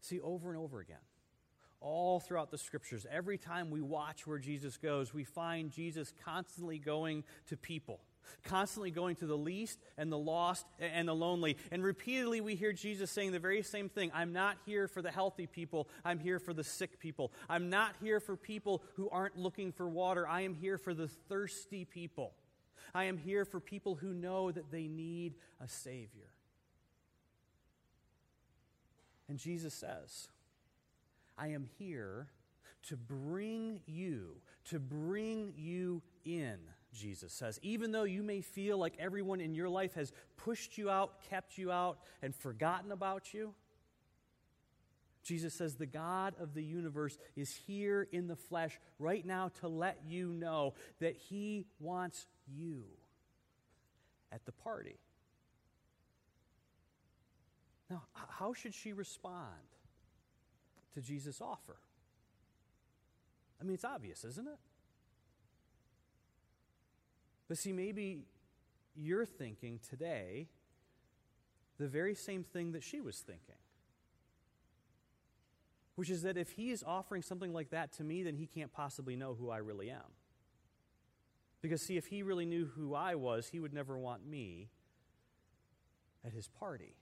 See, 0.00 0.20
over 0.20 0.50
and 0.50 0.58
over 0.58 0.80
again, 0.80 0.96
all 1.80 2.20
throughout 2.20 2.50
the 2.50 2.58
scriptures. 2.58 3.06
Every 3.10 3.38
time 3.38 3.70
we 3.70 3.80
watch 3.80 4.26
where 4.26 4.38
Jesus 4.38 4.76
goes, 4.76 5.14
we 5.14 5.24
find 5.24 5.70
Jesus 5.70 6.12
constantly 6.24 6.78
going 6.78 7.24
to 7.46 7.56
people, 7.56 8.00
constantly 8.44 8.90
going 8.90 9.16
to 9.16 9.26
the 9.26 9.36
least 9.36 9.78
and 9.96 10.10
the 10.10 10.18
lost 10.18 10.66
and 10.78 11.08
the 11.08 11.14
lonely. 11.14 11.56
And 11.70 11.82
repeatedly 11.82 12.40
we 12.40 12.54
hear 12.54 12.72
Jesus 12.72 13.10
saying 13.10 13.32
the 13.32 13.38
very 13.38 13.62
same 13.62 13.88
thing 13.88 14.10
I'm 14.14 14.32
not 14.32 14.56
here 14.66 14.88
for 14.88 15.02
the 15.02 15.10
healthy 15.10 15.46
people, 15.46 15.88
I'm 16.04 16.18
here 16.18 16.38
for 16.38 16.52
the 16.52 16.64
sick 16.64 17.00
people. 17.00 17.32
I'm 17.48 17.70
not 17.70 17.94
here 18.00 18.20
for 18.20 18.36
people 18.36 18.82
who 18.96 19.08
aren't 19.10 19.36
looking 19.36 19.72
for 19.72 19.88
water, 19.88 20.26
I 20.26 20.42
am 20.42 20.54
here 20.54 20.78
for 20.78 20.94
the 20.94 21.08
thirsty 21.08 21.84
people. 21.84 22.32
I 22.94 23.04
am 23.04 23.18
here 23.18 23.44
for 23.44 23.60
people 23.60 23.94
who 23.94 24.12
know 24.12 24.50
that 24.50 24.72
they 24.72 24.88
need 24.88 25.34
a 25.62 25.68
Savior. 25.68 26.32
And 29.28 29.38
Jesus 29.38 29.74
says, 29.74 30.28
I 31.38 31.48
am 31.48 31.68
here 31.78 32.26
to 32.88 32.96
bring 32.96 33.80
you, 33.86 34.36
to 34.70 34.80
bring 34.80 35.52
you 35.56 36.02
in, 36.24 36.58
Jesus 36.92 37.32
says. 37.32 37.58
Even 37.62 37.92
though 37.92 38.04
you 38.04 38.22
may 38.22 38.40
feel 38.40 38.78
like 38.78 38.94
everyone 38.98 39.40
in 39.40 39.54
your 39.54 39.68
life 39.68 39.94
has 39.94 40.12
pushed 40.36 40.78
you 40.78 40.90
out, 40.90 41.22
kept 41.28 41.58
you 41.58 41.70
out, 41.70 41.98
and 42.22 42.34
forgotten 42.34 42.92
about 42.92 43.32
you, 43.32 43.54
Jesus 45.22 45.54
says, 45.54 45.76
The 45.76 45.86
God 45.86 46.34
of 46.40 46.54
the 46.54 46.62
universe 46.62 47.18
is 47.36 47.54
here 47.66 48.08
in 48.10 48.26
the 48.26 48.36
flesh 48.36 48.78
right 48.98 49.24
now 49.24 49.50
to 49.60 49.68
let 49.68 50.00
you 50.06 50.32
know 50.32 50.74
that 51.00 51.16
He 51.16 51.66
wants 51.78 52.26
you 52.46 52.84
at 54.32 54.44
the 54.44 54.52
party. 54.52 54.98
Now, 57.88 58.02
how 58.14 58.52
should 58.52 58.74
she 58.74 58.92
respond? 58.92 59.48
to 60.94 61.00
Jesus' 61.00 61.40
offer? 61.40 61.76
I 63.60 63.64
mean, 63.64 63.74
it's 63.74 63.84
obvious, 63.84 64.24
isn't 64.24 64.48
it? 64.48 64.58
But 67.50 67.58
see, 67.58 67.72
maybe 67.72 68.20
you're 68.94 69.26
thinking 69.26 69.80
today 69.90 70.46
the 71.78 71.88
very 71.88 72.14
same 72.14 72.44
thing 72.44 72.70
that 72.72 72.84
she 72.84 73.00
was 73.00 73.18
thinking. 73.18 73.56
which 76.00 76.08
is 76.08 76.22
that 76.22 76.38
if 76.38 76.52
he 76.52 76.70
is 76.70 76.82
offering 76.82 77.20
something 77.20 77.52
like 77.52 77.68
that 77.68 77.92
to 77.92 78.02
me, 78.02 78.22
then 78.22 78.34
he 78.34 78.46
can't 78.46 78.72
possibly 78.72 79.16
know 79.16 79.34
who 79.34 79.50
I 79.50 79.58
really 79.58 79.90
am. 79.90 80.14
Because, 81.60 81.82
see, 81.82 81.98
if 81.98 82.06
he 82.06 82.22
really 82.22 82.46
knew 82.46 82.70
who 82.74 82.94
I 82.94 83.16
was, 83.16 83.48
he 83.48 83.60
would 83.60 83.74
never 83.74 83.98
want 83.98 84.26
me 84.26 84.70
at 86.24 86.32
his 86.32 86.48
party. 86.48 86.96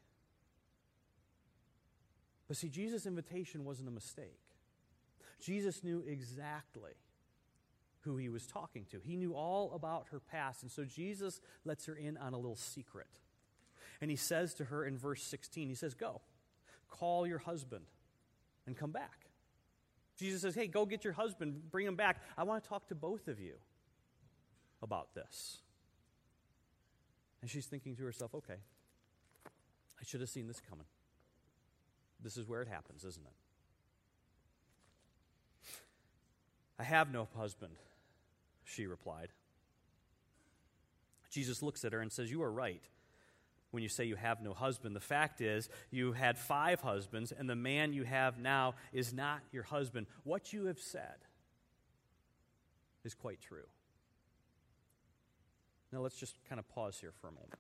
But 2.49 2.57
see, 2.57 2.69
Jesus' 2.69 3.07
invitation 3.07 3.65
wasn't 3.65 3.89
a 3.89 3.93
mistake. 3.93 4.41
Jesus 5.41 5.85
knew 5.85 6.03
exactly 6.05 6.95
who 8.09 8.17
he 8.17 8.29
was 8.31 8.47
talking 8.47 8.87
to. 8.91 9.01
He 9.05 9.17
knew 9.17 9.35
all 9.35 9.73
about 9.75 10.07
her 10.11 10.19
past. 10.19 10.63
And 10.63 10.73
so 10.73 10.85
Jesus 10.85 11.41
lets 11.65 11.85
her 11.87 11.95
in 11.95 12.17
on 12.17 12.33
a 12.33 12.37
little 12.37 12.57
secret. 12.57 13.21
And 14.01 14.11
he 14.11 14.17
says 14.17 14.55
to 14.55 14.65
her 14.65 14.85
in 14.85 14.97
verse 14.97 15.23
16, 15.23 15.69
he 15.69 15.75
says, 15.75 15.95
Go, 15.95 16.23
call 16.89 17.27
your 17.27 17.39
husband 17.39 17.85
and 18.67 18.77
come 18.77 18.93
back. 18.93 19.27
Jesus 20.17 20.41
says, 20.41 20.55
Hey, 20.55 20.67
go 20.67 20.87
get 20.87 21.05
your 21.05 21.13
husband, 21.13 21.71
bring 21.71 21.87
him 21.87 21.97
back. 21.97 22.23
I 22.37 22.45
want 22.45 22.63
to 22.63 22.69
talk 22.69 22.89
to 22.89 22.95
both 22.95 23.29
of 23.29 23.39
you 23.39 23.55
about 24.83 25.15
this. 25.15 25.59
And 27.43 27.51
she's 27.51 27.67
thinking 27.67 27.95
to 27.97 28.05
herself, 28.05 28.35
Okay, 28.35 28.57
I 30.01 30.05
should 30.05 30.21
have 30.21 30.31
seen 30.31 30.47
this 30.47 30.63
coming. 30.69 30.87
This 32.23 32.37
is 32.37 32.49
where 32.49 32.63
it 32.63 32.69
happens, 32.69 33.05
isn't 33.05 33.25
it? 33.25 33.33
I 36.79 36.85
have 36.85 37.13
no 37.13 37.29
husband, 37.37 37.75
she 38.69 38.87
replied. 38.87 39.29
Jesus 41.31 41.63
looks 41.63 41.85
at 41.85 41.93
her 41.93 42.01
and 42.01 42.13
says, 42.13 42.31
You 42.31 42.43
are 42.43 42.51
right 42.51 42.83
when 43.71 43.83
you 43.83 43.89
say 43.89 44.05
you 44.05 44.17
have 44.17 44.43
no 44.43 44.53
husband. 44.53 44.95
The 44.95 45.01
fact 45.01 45.41
is, 45.41 45.69
you 45.91 46.13
had 46.13 46.39
five 46.39 46.81
husbands, 46.81 47.33
and 47.33 47.49
the 47.49 47.57
man 47.57 47.93
you 47.93 48.05
have 48.05 48.39
now 48.39 48.75
is 48.93 49.13
not 49.13 49.41
your 49.53 49.63
husband. 49.63 50.07
What 50.25 50.53
you 50.53 50.67
have 50.67 50.79
said 50.79 51.17
is 53.05 53.15
quite 53.15 53.41
true. 53.41 53.67
Now, 55.93 56.01
let's 56.01 56.17
just 56.17 56.37
kind 56.49 56.59
of 56.59 56.69
pause 56.69 56.99
here 57.01 57.13
for 57.21 57.29
a 57.29 57.33
moment. 57.33 57.53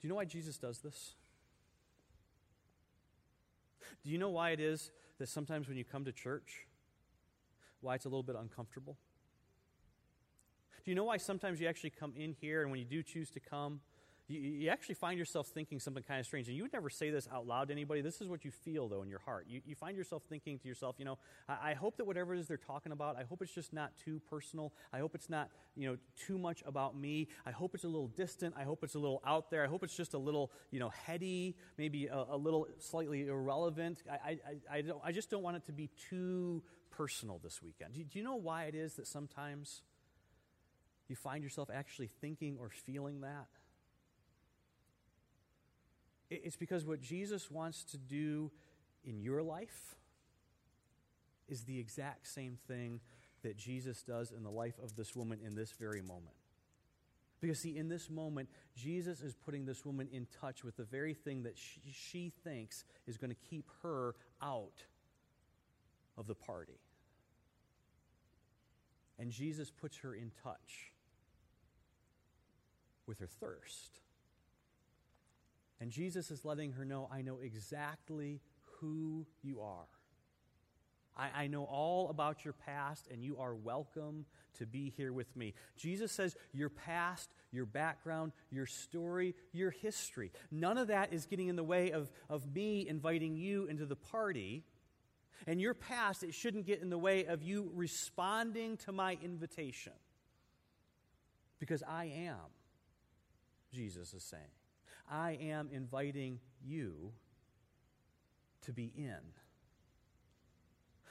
Do 0.00 0.06
you 0.06 0.08
know 0.10 0.16
why 0.16 0.26
Jesus 0.26 0.58
does 0.58 0.80
this? 0.80 1.14
Do 4.04 4.10
you 4.10 4.18
know 4.18 4.28
why 4.28 4.50
it 4.50 4.60
is 4.60 4.90
that 5.18 5.28
sometimes 5.28 5.66
when 5.66 5.78
you 5.78 5.84
come 5.84 6.04
to 6.04 6.12
church, 6.12 6.66
why 7.84 7.94
it's 7.94 8.04
a 8.04 8.08
little 8.08 8.22
bit 8.22 8.36
uncomfortable? 8.38 8.96
Do 10.84 10.90
you 10.90 10.94
know 10.94 11.04
why 11.04 11.16
sometimes 11.16 11.60
you 11.60 11.68
actually 11.68 11.90
come 11.90 12.12
in 12.16 12.32
here 12.32 12.62
and 12.62 12.70
when 12.70 12.80
you 12.80 12.86
do 12.86 13.02
choose 13.02 13.30
to 13.30 13.40
come, 13.40 13.80
you, 14.26 14.40
you, 14.40 14.70
actually 14.70 14.94
find 14.94 15.18
yourself 15.18 15.48
thinking 15.48 15.78
something 15.78 16.02
kind 16.02 16.18
of 16.18 16.24
strange. 16.24 16.48
And 16.48 16.56
you 16.56 16.62
would 16.62 16.72
never 16.72 16.88
say 16.88 17.10
this 17.10 17.28
out 17.30 17.46
loud 17.46 17.68
to 17.68 17.74
anybody. 17.74 18.00
This 18.00 18.22
is 18.22 18.28
what 18.28 18.42
you 18.42 18.50
feel, 18.50 18.88
though, 18.88 19.02
in 19.02 19.10
your 19.10 19.18
heart. 19.18 19.46
You, 19.48 19.60
you 19.66 19.74
find 19.74 19.98
yourself 19.98 20.22
thinking 20.30 20.58
to 20.60 20.68
yourself, 20.68 20.96
you 20.98 21.04
know, 21.04 21.18
I, 21.46 21.70
I, 21.70 21.74
hope 21.74 21.98
that 21.98 22.06
whatever 22.06 22.34
it 22.34 22.38
is 22.40 22.48
they're 22.48 22.56
talking 22.56 22.92
about, 22.92 23.16
I 23.18 23.24
hope 23.24 23.42
it's 23.42 23.52
just 23.52 23.74
not 23.74 23.92
too 24.02 24.22
personal. 24.30 24.72
I 24.94 24.98
hope 24.98 25.14
it's 25.14 25.28
not, 25.28 25.50
you 25.76 25.90
know, 25.90 25.98
too 26.26 26.38
much 26.38 26.62
about 26.64 26.96
me. 26.96 27.28
I 27.44 27.50
hope 27.50 27.74
it's 27.74 27.84
a 27.84 27.88
little 27.88 28.08
distant. 28.08 28.54
I 28.56 28.64
hope 28.64 28.82
it's 28.82 28.94
a 28.94 28.98
little 28.98 29.20
out 29.26 29.50
there. 29.50 29.62
I 29.62 29.68
hope 29.68 29.84
it's 29.84 29.96
just 29.96 30.14
a 30.14 30.18
little, 30.18 30.50
you 30.70 30.80
know, 30.80 30.88
heady, 30.88 31.54
maybe 31.76 32.06
a, 32.06 32.24
a 32.30 32.36
little 32.36 32.66
slightly 32.78 33.26
irrelevant. 33.26 34.04
I, 34.10 34.14
I, 34.30 34.38
I, 34.78 34.80
don't, 34.80 35.02
I 35.04 35.12
just 35.12 35.28
don't 35.28 35.42
want 35.42 35.58
it 35.58 35.66
to 35.66 35.72
be 35.72 35.90
too 36.08 36.62
personal 36.96 37.40
this 37.42 37.62
weekend. 37.62 37.94
Do, 37.94 38.18
you 38.18 38.24
know 38.24 38.36
why 38.36 38.64
it 38.64 38.74
is 38.74 38.94
that 38.94 39.06
sometimes 39.06 39.82
you 41.08 41.16
find 41.16 41.42
yourself 41.42 41.68
actually 41.72 42.08
thinking 42.08 42.56
or 42.60 42.70
feeling 42.70 43.20
that? 43.22 43.48
It's 46.30 46.56
because 46.56 46.84
what 46.84 47.00
Jesus 47.00 47.50
wants 47.50 47.84
to 47.84 47.98
do 47.98 48.50
in 49.04 49.20
your 49.20 49.42
life 49.42 49.96
is 51.48 51.64
the 51.64 51.78
exact 51.78 52.26
same 52.26 52.56
thing 52.66 53.00
that 53.42 53.56
Jesus 53.56 54.02
does 54.02 54.32
in 54.32 54.42
the 54.42 54.50
life 54.50 54.74
of 54.82 54.96
this 54.96 55.14
woman 55.14 55.38
in 55.44 55.54
this 55.54 55.72
very 55.78 56.00
moment. 56.00 56.34
Because, 57.40 57.58
see, 57.58 57.76
in 57.76 57.88
this 57.88 58.08
moment, 58.08 58.48
Jesus 58.74 59.20
is 59.20 59.34
putting 59.34 59.66
this 59.66 59.84
woman 59.84 60.08
in 60.10 60.26
touch 60.40 60.64
with 60.64 60.78
the 60.78 60.84
very 60.84 61.12
thing 61.12 61.42
that 61.42 61.58
she, 61.58 61.80
she 61.92 62.32
thinks 62.42 62.84
is 63.06 63.18
going 63.18 63.30
to 63.30 63.36
keep 63.50 63.68
her 63.82 64.14
out 64.42 64.84
of 66.16 66.26
the 66.26 66.34
party. 66.34 66.80
And 69.18 69.30
Jesus 69.30 69.70
puts 69.70 69.98
her 69.98 70.14
in 70.14 70.32
touch 70.42 70.92
with 73.06 73.18
her 73.20 73.26
thirst. 73.26 74.00
And 75.80 75.90
Jesus 75.90 76.30
is 76.30 76.44
letting 76.44 76.72
her 76.72 76.84
know, 76.84 77.08
I 77.12 77.22
know 77.22 77.38
exactly 77.42 78.40
who 78.80 79.26
you 79.42 79.60
are. 79.60 79.86
I, 81.16 81.42
I, 81.42 81.46
know 81.46 81.64
all 81.64 82.10
about 82.10 82.44
your 82.44 82.54
past, 82.54 83.08
and 83.12 83.22
you 83.22 83.36
are 83.38 83.54
welcome 83.54 84.24
to 84.58 84.66
be 84.66 84.92
here 84.96 85.12
with 85.12 85.36
me. 85.36 85.54
Jesus 85.76 86.10
says, 86.10 86.36
Your 86.52 86.68
past, 86.68 87.30
your 87.52 87.66
background, 87.66 88.32
your 88.50 88.66
story, 88.66 89.34
your 89.52 89.70
history, 89.70 90.32
none 90.50 90.76
of 90.76 90.88
that 90.88 91.12
is 91.12 91.26
getting 91.26 91.48
in 91.48 91.56
the 91.56 91.64
way 91.64 91.92
of, 91.92 92.10
of 92.28 92.52
me 92.54 92.88
inviting 92.88 93.36
you 93.36 93.66
into 93.66 93.86
the 93.86 93.96
party. 93.96 94.64
And 95.46 95.60
your 95.60 95.74
past, 95.74 96.22
it 96.22 96.34
shouldn't 96.34 96.66
get 96.66 96.80
in 96.80 96.90
the 96.90 96.98
way 96.98 97.24
of 97.24 97.42
you 97.42 97.70
responding 97.74 98.76
to 98.78 98.92
my 98.92 99.18
invitation. 99.22 99.92
Because 101.58 101.82
I 101.82 102.06
am, 102.06 102.36
Jesus 103.72 104.14
is 104.14 104.22
saying. 104.22 104.42
I 105.10 105.32
am 105.32 105.68
inviting 105.72 106.40
you 106.64 107.12
to 108.62 108.72
be 108.72 108.92
in. 108.96 109.20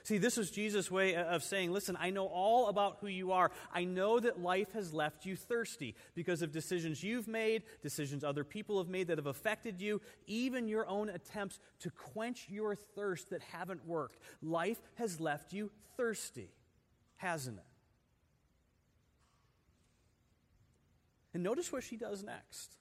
See, 0.03 0.17
this 0.17 0.37
is 0.37 0.51
Jesus' 0.51 0.91
way 0.91 1.15
of 1.15 1.43
saying, 1.43 1.71
listen, 1.71 1.97
I 1.97 2.09
know 2.09 2.25
all 2.25 2.67
about 2.67 2.97
who 2.99 3.07
you 3.07 3.31
are. 3.31 3.51
I 3.73 3.85
know 3.85 4.19
that 4.19 4.41
life 4.41 4.73
has 4.73 4.93
left 4.93 5.25
you 5.25 5.37
thirsty 5.37 5.95
because 6.13 6.41
of 6.41 6.51
decisions 6.51 7.01
you've 7.01 7.29
made, 7.29 7.63
decisions 7.81 8.21
other 8.21 8.43
people 8.43 8.79
have 8.79 8.89
made 8.89 9.07
that 9.07 9.17
have 9.17 9.27
affected 9.27 9.79
you, 9.79 10.01
even 10.27 10.67
your 10.67 10.85
own 10.87 11.07
attempts 11.07 11.57
to 11.79 11.89
quench 11.89 12.47
your 12.49 12.75
thirst 12.75 13.29
that 13.29 13.41
haven't 13.43 13.87
worked. 13.87 14.19
Life 14.41 14.81
has 14.95 15.21
left 15.21 15.53
you 15.53 15.71
thirsty, 15.95 16.51
hasn't 17.15 17.57
it? 17.57 17.63
And 21.33 21.43
notice 21.43 21.71
what 21.71 21.83
she 21.83 21.95
does 21.95 22.23
next. 22.23 22.75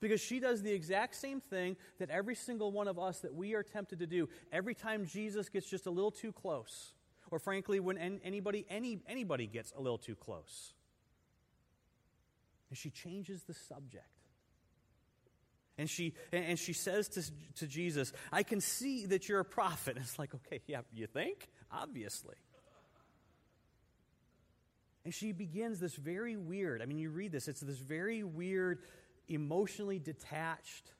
Because 0.00 0.20
she 0.20 0.40
does 0.40 0.62
the 0.62 0.72
exact 0.72 1.14
same 1.14 1.40
thing 1.40 1.76
that 1.98 2.10
every 2.10 2.34
single 2.34 2.70
one 2.70 2.88
of 2.88 2.98
us 2.98 3.20
that 3.20 3.34
we 3.34 3.54
are 3.54 3.62
tempted 3.62 4.00
to 4.00 4.06
do 4.06 4.28
every 4.52 4.74
time 4.74 5.06
Jesus 5.06 5.48
gets 5.48 5.68
just 5.68 5.86
a 5.86 5.90
little 5.90 6.10
too 6.10 6.32
close. 6.32 6.92
Or 7.30 7.38
frankly, 7.38 7.80
when 7.80 7.98
anybody, 7.98 8.66
any, 8.68 9.00
anybody 9.08 9.46
gets 9.46 9.72
a 9.76 9.80
little 9.80 9.98
too 9.98 10.14
close. 10.14 10.74
And 12.68 12.78
she 12.78 12.90
changes 12.90 13.42
the 13.44 13.54
subject. 13.54 14.04
And 15.78 15.90
she, 15.90 16.14
and 16.32 16.58
she 16.58 16.72
says 16.72 17.08
to, 17.08 17.22
to 17.56 17.66
Jesus, 17.66 18.12
I 18.32 18.42
can 18.42 18.60
see 18.60 19.06
that 19.06 19.28
you're 19.28 19.40
a 19.40 19.44
prophet. 19.44 19.96
And 19.96 20.04
it's 20.04 20.18
like, 20.18 20.34
okay, 20.34 20.60
yeah, 20.66 20.80
you 20.94 21.06
think? 21.06 21.48
Obviously. 21.70 22.36
And 25.04 25.14
she 25.14 25.30
begins 25.30 25.78
this 25.78 25.94
very 25.94 26.36
weird, 26.36 26.82
I 26.82 26.86
mean, 26.86 26.98
you 26.98 27.10
read 27.10 27.30
this, 27.30 27.46
it's 27.46 27.60
this 27.60 27.78
very 27.78 28.24
weird 28.24 28.80
emotionally 29.28 29.98
detached 29.98 30.92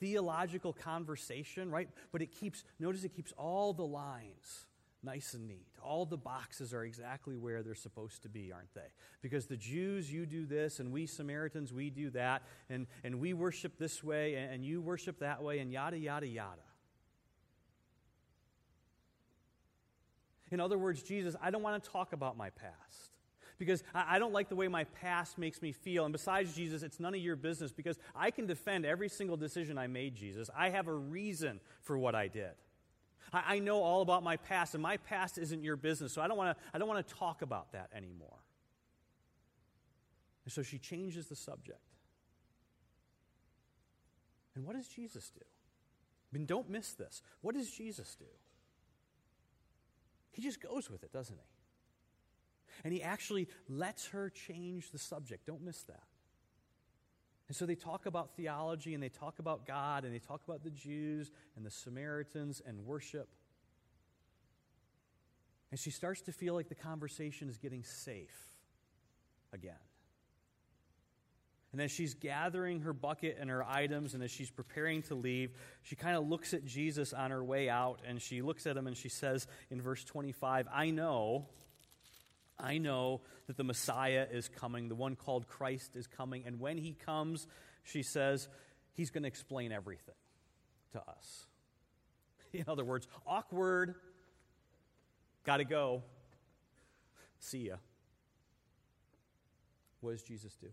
theological 0.00 0.72
conversation, 0.72 1.70
right? 1.70 1.88
But 2.12 2.22
it 2.22 2.32
keeps, 2.32 2.64
notice 2.78 3.04
it 3.04 3.14
keeps 3.14 3.32
all 3.36 3.72
the 3.72 3.86
lines 3.86 4.66
nice 5.04 5.34
and 5.34 5.46
neat. 5.46 5.68
All 5.82 6.06
the 6.06 6.16
boxes 6.16 6.72
are 6.72 6.82
exactly 6.82 7.36
where 7.36 7.62
they're 7.62 7.74
supposed 7.74 8.22
to 8.22 8.28
be, 8.28 8.50
aren't 8.52 8.72
they? 8.74 8.88
Because 9.20 9.46
the 9.46 9.56
Jews, 9.56 10.10
you 10.10 10.24
do 10.26 10.46
this, 10.46 10.80
and 10.80 10.90
we 10.90 11.06
Samaritans, 11.06 11.72
we 11.72 11.90
do 11.90 12.10
that, 12.10 12.42
and, 12.70 12.86
and 13.04 13.20
we 13.20 13.34
worship 13.34 13.78
this 13.78 14.02
way, 14.02 14.34
and, 14.34 14.54
and 14.54 14.64
you 14.64 14.80
worship 14.80 15.18
that 15.18 15.42
way, 15.42 15.58
and 15.58 15.70
yada, 15.70 15.98
yada, 15.98 16.26
yada. 16.26 16.62
In 20.50 20.60
other 20.60 20.78
words, 20.78 21.02
Jesus, 21.02 21.36
I 21.42 21.50
don't 21.50 21.62
want 21.62 21.82
to 21.82 21.90
talk 21.90 22.12
about 22.12 22.36
my 22.36 22.50
past 22.50 23.13
because 23.58 23.82
I, 23.94 24.18
don't 24.18 24.32
like 24.32 24.48
the 24.48 24.56
way 24.56 24.68
my 24.68 24.84
past 24.84 25.38
makes 25.38 25.62
me 25.62 25.72
feel. 25.72 26.04
And 26.04 26.12
besides, 26.12 26.54
Jesus, 26.54 26.82
it's 26.82 26.98
none 26.98 27.14
of 27.14 27.20
your 27.20 27.36
business 27.36 27.72
because 27.72 27.98
I 28.14 28.30
can 28.30 28.46
defend 28.46 28.84
every 28.84 29.08
single 29.08 29.36
decision 29.36 29.78
I 29.78 29.86
made, 29.86 30.16
Jesus. 30.16 30.50
I 30.56 30.70
have 30.70 30.88
a 30.88 30.94
reason 30.94 31.60
for 31.82 31.96
what 31.96 32.14
I 32.14 32.28
did. 32.28 32.52
I, 33.32 33.56
I 33.56 33.58
know 33.60 33.82
all 33.82 34.02
about 34.02 34.22
my 34.22 34.36
past, 34.36 34.74
and 34.74 34.82
my 34.82 34.96
past 34.96 35.38
isn't 35.38 35.62
your 35.62 35.76
business, 35.76 36.12
so 36.12 36.20
I 36.20 36.28
don't 36.28 36.36
want 36.36 36.56
to 36.56 36.64
I 36.72 36.78
don't 36.78 36.88
want 36.88 37.06
to 37.06 37.14
talk 37.14 37.42
about 37.42 37.72
that 37.72 37.90
anymore. 37.94 38.38
And 40.44 40.52
so 40.52 40.62
she 40.62 40.78
changes 40.78 41.26
the 41.26 41.36
subject. 41.36 41.78
And 44.54 44.64
what 44.64 44.76
does 44.76 44.88
Jesus 44.88 45.30
do? 45.30 45.40
I 45.42 46.36
mean, 46.36 46.46
don't 46.46 46.68
miss 46.68 46.92
this. 46.92 47.22
What 47.40 47.54
does 47.54 47.70
Jesus 47.70 48.14
do? 48.16 48.26
He 50.32 50.42
just 50.42 50.60
goes 50.60 50.90
with 50.90 51.02
it, 51.04 51.12
doesn't 51.12 51.36
he? 51.36 51.53
And 52.82 52.92
he 52.92 53.02
actually 53.02 53.48
lets 53.68 54.08
her 54.08 54.30
change 54.30 54.90
the 54.90 54.98
subject. 54.98 55.46
Don't 55.46 55.62
miss 55.62 55.82
that. 55.84 56.02
And 57.46 57.56
so 57.56 57.66
they 57.66 57.74
talk 57.74 58.06
about 58.06 58.36
theology 58.36 58.94
and 58.94 59.02
they 59.02 59.10
talk 59.10 59.38
about 59.38 59.66
God 59.66 60.04
and 60.04 60.14
they 60.14 60.18
talk 60.18 60.40
about 60.46 60.64
the 60.64 60.70
Jews 60.70 61.30
and 61.56 61.64
the 61.64 61.70
Samaritans 61.70 62.62
and 62.66 62.86
worship. 62.86 63.28
And 65.70 65.78
she 65.78 65.90
starts 65.90 66.22
to 66.22 66.32
feel 66.32 66.54
like 66.54 66.68
the 66.68 66.74
conversation 66.74 67.48
is 67.48 67.58
getting 67.58 67.84
safe 67.84 68.54
again. 69.52 69.74
And 71.72 71.82
as 71.82 71.90
she's 71.90 72.14
gathering 72.14 72.82
her 72.82 72.92
bucket 72.92 73.36
and 73.40 73.50
her 73.50 73.64
items, 73.64 74.14
and 74.14 74.22
as 74.22 74.30
she's 74.30 74.50
preparing 74.50 75.02
to 75.02 75.16
leave, 75.16 75.50
she 75.82 75.96
kind 75.96 76.16
of 76.16 76.28
looks 76.28 76.54
at 76.54 76.64
Jesus 76.64 77.12
on 77.12 77.32
her 77.32 77.42
way 77.42 77.68
out, 77.68 77.98
and 78.06 78.22
she 78.22 78.42
looks 78.42 78.68
at 78.68 78.76
him 78.76 78.86
and 78.86 78.96
she 78.96 79.08
says 79.08 79.48
in 79.70 79.82
verse 79.82 80.04
25, 80.04 80.68
I 80.72 80.90
know, 80.90 81.48
I 82.58 82.78
know 82.78 83.20
that 83.46 83.56
the 83.56 83.64
Messiah 83.64 84.26
is 84.30 84.48
coming, 84.48 84.88
the 84.88 84.94
one 84.94 85.16
called 85.16 85.48
Christ 85.48 85.96
is 85.96 86.06
coming, 86.06 86.44
and 86.46 86.60
when 86.60 86.78
he 86.78 86.92
comes, 86.92 87.46
she 87.82 88.02
says, 88.02 88.48
he's 88.92 89.10
going 89.10 89.24
to 89.24 89.28
explain 89.28 89.72
everything 89.72 90.14
to 90.92 91.00
us. 91.00 91.46
In 92.52 92.64
other 92.68 92.84
words, 92.84 93.08
awkward, 93.26 93.96
gotta 95.44 95.64
go, 95.64 96.02
see 97.40 97.66
ya. 97.68 97.76
What 100.00 100.12
does 100.12 100.22
Jesus 100.22 100.54
do? 100.60 100.68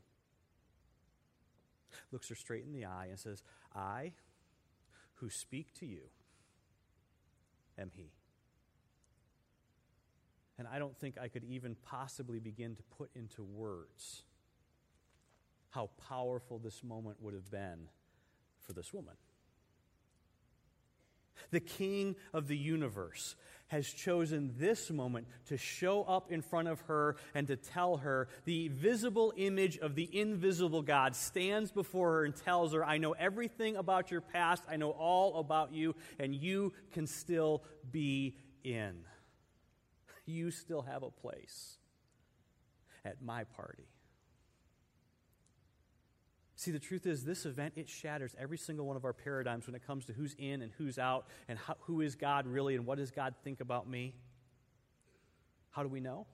looks 2.11 2.29
her 2.29 2.35
straight 2.35 2.65
in 2.65 2.73
the 2.73 2.85
eye 2.85 3.07
and 3.09 3.19
says, 3.19 3.43
I, 3.75 4.13
who 5.15 5.29
speak 5.29 5.73
to 5.79 5.85
you, 5.85 6.01
am 7.77 7.91
He. 7.93 8.11
I 10.71 10.79
don't 10.79 10.97
think 10.97 11.17
I 11.19 11.27
could 11.27 11.43
even 11.43 11.75
possibly 11.83 12.39
begin 12.39 12.75
to 12.75 12.83
put 12.97 13.09
into 13.15 13.43
words 13.43 14.23
how 15.71 15.89
powerful 16.09 16.59
this 16.59 16.83
moment 16.83 17.17
would 17.21 17.33
have 17.33 17.49
been 17.49 17.87
for 18.59 18.73
this 18.73 18.93
woman. 18.93 19.15
The 21.49 21.59
king 21.59 22.15
of 22.33 22.47
the 22.47 22.57
universe 22.57 23.35
has 23.67 23.87
chosen 23.87 24.53
this 24.57 24.91
moment 24.91 25.27
to 25.47 25.57
show 25.57 26.03
up 26.03 26.31
in 26.31 26.41
front 26.41 26.67
of 26.67 26.81
her 26.81 27.15
and 27.33 27.47
to 27.47 27.55
tell 27.55 27.97
her 27.97 28.27
the 28.45 28.67
visible 28.67 29.33
image 29.37 29.77
of 29.77 29.95
the 29.95 30.09
invisible 30.17 30.81
God 30.81 31.15
stands 31.15 31.71
before 31.71 32.11
her 32.13 32.25
and 32.25 32.35
tells 32.35 32.73
her, 32.73 32.85
I 32.85 32.97
know 32.97 33.13
everything 33.13 33.77
about 33.77 34.11
your 34.11 34.21
past, 34.21 34.63
I 34.69 34.75
know 34.75 34.91
all 34.91 35.39
about 35.39 35.73
you, 35.73 35.95
and 36.19 36.35
you 36.35 36.73
can 36.91 37.07
still 37.07 37.63
be 37.91 38.35
in. 38.63 39.05
You 40.25 40.51
still 40.51 40.83
have 40.83 41.03
a 41.03 41.09
place 41.09 41.77
at 43.03 43.21
my 43.21 43.43
party. 43.43 43.87
See, 46.55 46.69
the 46.69 46.79
truth 46.79 47.07
is, 47.07 47.23
this 47.23 47.47
event, 47.47 47.73
it 47.75 47.89
shatters 47.89 48.35
every 48.37 48.57
single 48.59 48.85
one 48.85 48.95
of 48.95 49.03
our 49.03 49.13
paradigms 49.13 49.65
when 49.65 49.73
it 49.73 49.85
comes 49.87 50.05
to 50.05 50.13
who's 50.13 50.35
in 50.37 50.61
and 50.61 50.71
who's 50.77 50.99
out, 50.99 51.25
and 51.47 51.57
how, 51.57 51.75
who 51.81 52.01
is 52.01 52.13
God 52.13 52.45
really, 52.45 52.75
and 52.75 52.85
what 52.85 52.99
does 52.99 53.09
God 53.09 53.33
think 53.43 53.61
about 53.61 53.89
me. 53.89 54.13
How 55.71 55.81
do 55.81 55.89
we 55.89 56.01
know? 56.01 56.27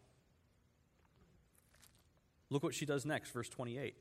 Look 2.50 2.62
what 2.62 2.74
she 2.74 2.86
does 2.86 3.06
next, 3.06 3.30
verse 3.30 3.48
28. 3.48 3.96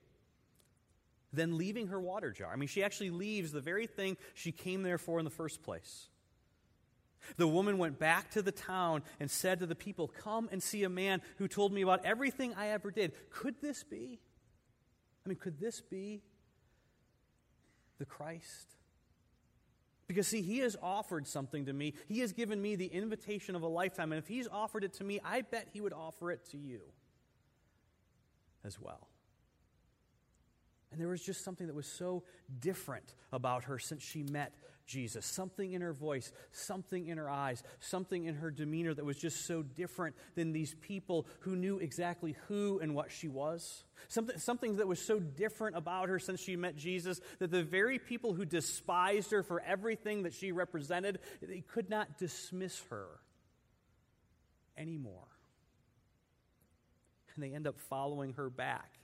Then 1.33 1.57
leaving 1.57 1.89
her 1.89 2.01
water 2.01 2.33
jar. 2.33 2.53
I 2.53 2.57
mean, 2.57 2.69
she 2.69 2.83
actually 2.83 3.11
leaves 3.11 3.53
the 3.53 3.61
very 3.61 3.87
thing 3.87 4.17
she 4.35 4.51
came 4.51 4.83
there 4.83 4.99
for 4.99 5.21
in 5.21 5.25
the 5.25 5.31
first 5.31 5.63
place. 5.63 6.09
The 7.37 7.49
woman 7.49 7.79
went 7.79 7.99
back 7.99 8.31
to 8.33 8.43
the 8.43 8.53
town 8.53 9.03
and 9.19 9.31
said 9.31 9.61
to 9.61 9.67
the 9.67 9.75
people, 9.75 10.09
Come 10.09 10.49
and 10.53 10.63
see 10.63 10.85
a 10.85 10.89
man 10.89 11.23
who 11.39 11.49
told 11.49 11.73
me 11.73 11.83
about 11.83 12.05
everything 12.05 12.55
I 12.55 12.69
ever 12.69 12.91
did. 12.91 13.13
Could 13.31 13.61
this 13.61 13.83
be? 13.83 14.21
I 15.25 15.29
mean, 15.29 15.39
could 15.39 15.59
this 15.59 15.81
be 15.81 16.23
the 17.99 18.05
Christ? 18.05 18.77
Because, 20.07 20.29
see, 20.29 20.43
he 20.43 20.59
has 20.59 20.77
offered 20.81 21.27
something 21.27 21.67
to 21.67 21.73
me. 21.73 21.95
He 22.07 22.21
has 22.21 22.33
given 22.33 22.63
me 22.63 22.77
the 22.77 22.87
invitation 22.87 23.57
of 23.57 23.63
a 23.63 23.67
lifetime. 23.67 24.13
And 24.13 24.21
if 24.21 24.29
he's 24.29 24.47
offered 24.47 24.85
it 24.85 24.93
to 24.95 25.05
me, 25.05 25.19
I 25.25 25.43
bet 25.43 25.69
he 25.73 25.81
would 25.81 25.93
offer 25.93 26.31
it 26.31 26.45
to 26.53 26.57
you 26.57 26.81
as 28.65 28.81
well. 28.81 29.09
And 30.93 31.01
there 31.01 31.09
was 31.09 31.23
just 31.23 31.43
something 31.45 31.67
that 31.67 31.75
was 31.75 31.89
so 31.89 32.23
different 32.61 33.15
about 33.33 33.65
her 33.65 33.79
since 33.79 34.03
she 34.03 34.23
met 34.23 34.55
Jesus. 34.87 35.27
Something 35.27 35.73
in 35.73 35.83
her 35.83 35.93
voice, 35.93 36.33
something 36.53 37.07
in 37.07 37.19
her 37.19 37.29
eyes, 37.29 37.63
something 37.81 38.25
in 38.25 38.37
her 38.37 38.51
demeanor 38.51 38.95
that 38.95 39.05
was 39.05 39.19
just 39.19 39.47
so 39.47 39.63
different 39.63 40.15
than 40.35 40.53
these 40.53 40.75
people 40.75 41.27
who 41.41 41.57
knew 41.57 41.79
exactly 41.79 42.37
who 42.49 42.79
and 42.79 42.95
what 42.95 43.11
she 43.11 43.29
was. 43.29 43.85
Something, 44.09 44.39
something 44.39 44.77
that 44.77 44.87
was 44.87 45.01
so 45.01 45.19
different 45.19 45.77
about 45.77 46.09
her 46.09 46.19
since 46.19 46.41
she 46.41 46.57
met 46.57 46.77
Jesus 46.77 47.21
that 47.39 47.51
the 47.51 47.65
very 47.65 47.99
people 47.99 48.35
who 48.35 48.45
despised 48.45 49.33
her 49.33 49.43
for 49.43 49.61
everything 49.61 50.23
that 50.23 50.35
she 50.35 50.53
represented, 50.53 51.19
they 51.43 51.61
could 51.61 51.91
not 51.91 52.19
dismiss 52.19 52.81
her 52.91 53.07
anymore. 54.79 55.27
And 57.35 57.43
they 57.43 57.53
end 57.53 57.67
up 57.67 57.79
following 57.79 58.35
her 58.35 58.49
back 58.49 58.96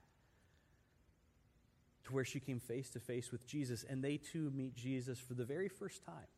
to 2.05 2.12
where 2.12 2.25
she 2.25 2.41
came 2.41 2.59
face 2.59 2.91
to 2.91 3.01
face 3.01 3.31
with 3.31 3.47
Jesus, 3.47 3.85
and 3.88 4.03
they 4.03 4.17
too 4.17 4.51
meet 4.55 4.75
Jesus 4.75 5.19
for 5.19 5.35
the 5.35 5.45
very 5.45 5.69
first 5.69 6.05
time. 6.05 6.29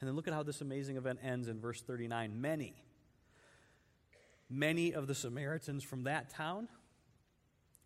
And 0.00 0.08
then 0.08 0.14
look 0.14 0.28
at 0.28 0.34
how 0.34 0.42
this 0.42 0.60
amazing 0.60 0.96
event 0.96 1.18
ends 1.22 1.48
in 1.48 1.60
verse 1.60 1.80
39. 1.80 2.40
Many, 2.40 2.74
many 4.48 4.92
of 4.94 5.06
the 5.06 5.14
Samaritans 5.14 5.82
from 5.82 6.04
that 6.04 6.30
town 6.30 6.68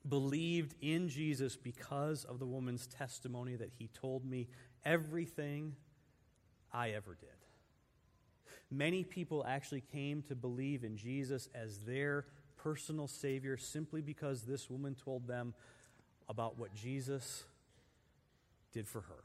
believed 0.09 0.75
in 0.81 1.09
Jesus 1.09 1.57
because 1.57 2.25
of 2.25 2.39
the 2.39 2.47
woman's 2.47 2.87
testimony 2.87 3.57
that 3.57 3.71
he 3.79 3.89
told 3.89 4.25
me 4.25 4.49
everything 4.85 5.77
I 6.73 6.91
ever 6.91 7.15
did. 7.15 7.29
Many 8.71 9.05
people 9.05 9.45
actually 9.47 9.83
came 9.83 10.23
to 10.23 10.35
believe 10.35 10.83
in 10.83 10.97
Jesus 10.97 11.49
as 11.55 11.79
their 11.81 12.25
personal 12.63 13.09
Savior 13.09 13.57
simply 13.57 14.01
because 14.01 14.43
this 14.43 14.71
woman 14.71 14.95
told 14.95 15.27
them 15.27 15.55
about 16.29 16.59
what 16.59 16.75
Jesus 16.75 17.45
did 18.73 18.89
for 18.89 19.01
her. 19.01 19.25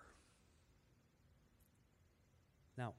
Now, 2.78 2.94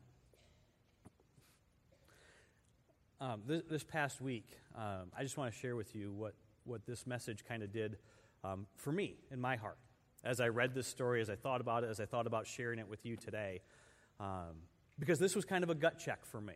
um, 3.21 3.43
this, 3.47 3.63
this, 3.71 3.85
past 3.85 4.21
week, 4.21 4.47
um, 4.77 5.11
I 5.17 5.23
just 5.23 5.37
want 5.37 5.53
to 5.53 5.59
share 5.59 5.77
with 5.77 5.95
you 5.95 6.13
what, 6.13 6.35
what 6.65 6.87
this 6.87 7.07
message 7.07 7.45
kind 7.45 7.63
of 7.63 7.73
did 7.73 7.99
um, 8.45 8.67
for 8.77 8.93
me 8.93 9.17
in 9.31 9.41
my 9.41 9.57
heart. 9.57 9.79
As 10.25 10.41
I 10.41 10.49
read 10.49 10.75
this 10.75 10.87
story, 10.87 11.21
as 11.21 11.31
I 11.31 11.37
thought 11.37 11.61
about 11.61 11.85
it, 11.85 11.91
as 11.91 12.01
I 12.01 12.07
thought 12.07 12.27
about 12.27 12.47
sharing 12.47 12.79
it 12.79 12.89
with 12.89 13.05
you 13.07 13.17
today, 13.17 13.61
um, 14.19 14.63
because 14.99 15.19
this 15.19 15.37
was 15.37 15.45
kind 15.45 15.63
of 15.63 15.71
a 15.71 15.75
gut 15.75 15.99
check 15.99 16.25
for 16.25 16.41
me. 16.41 16.55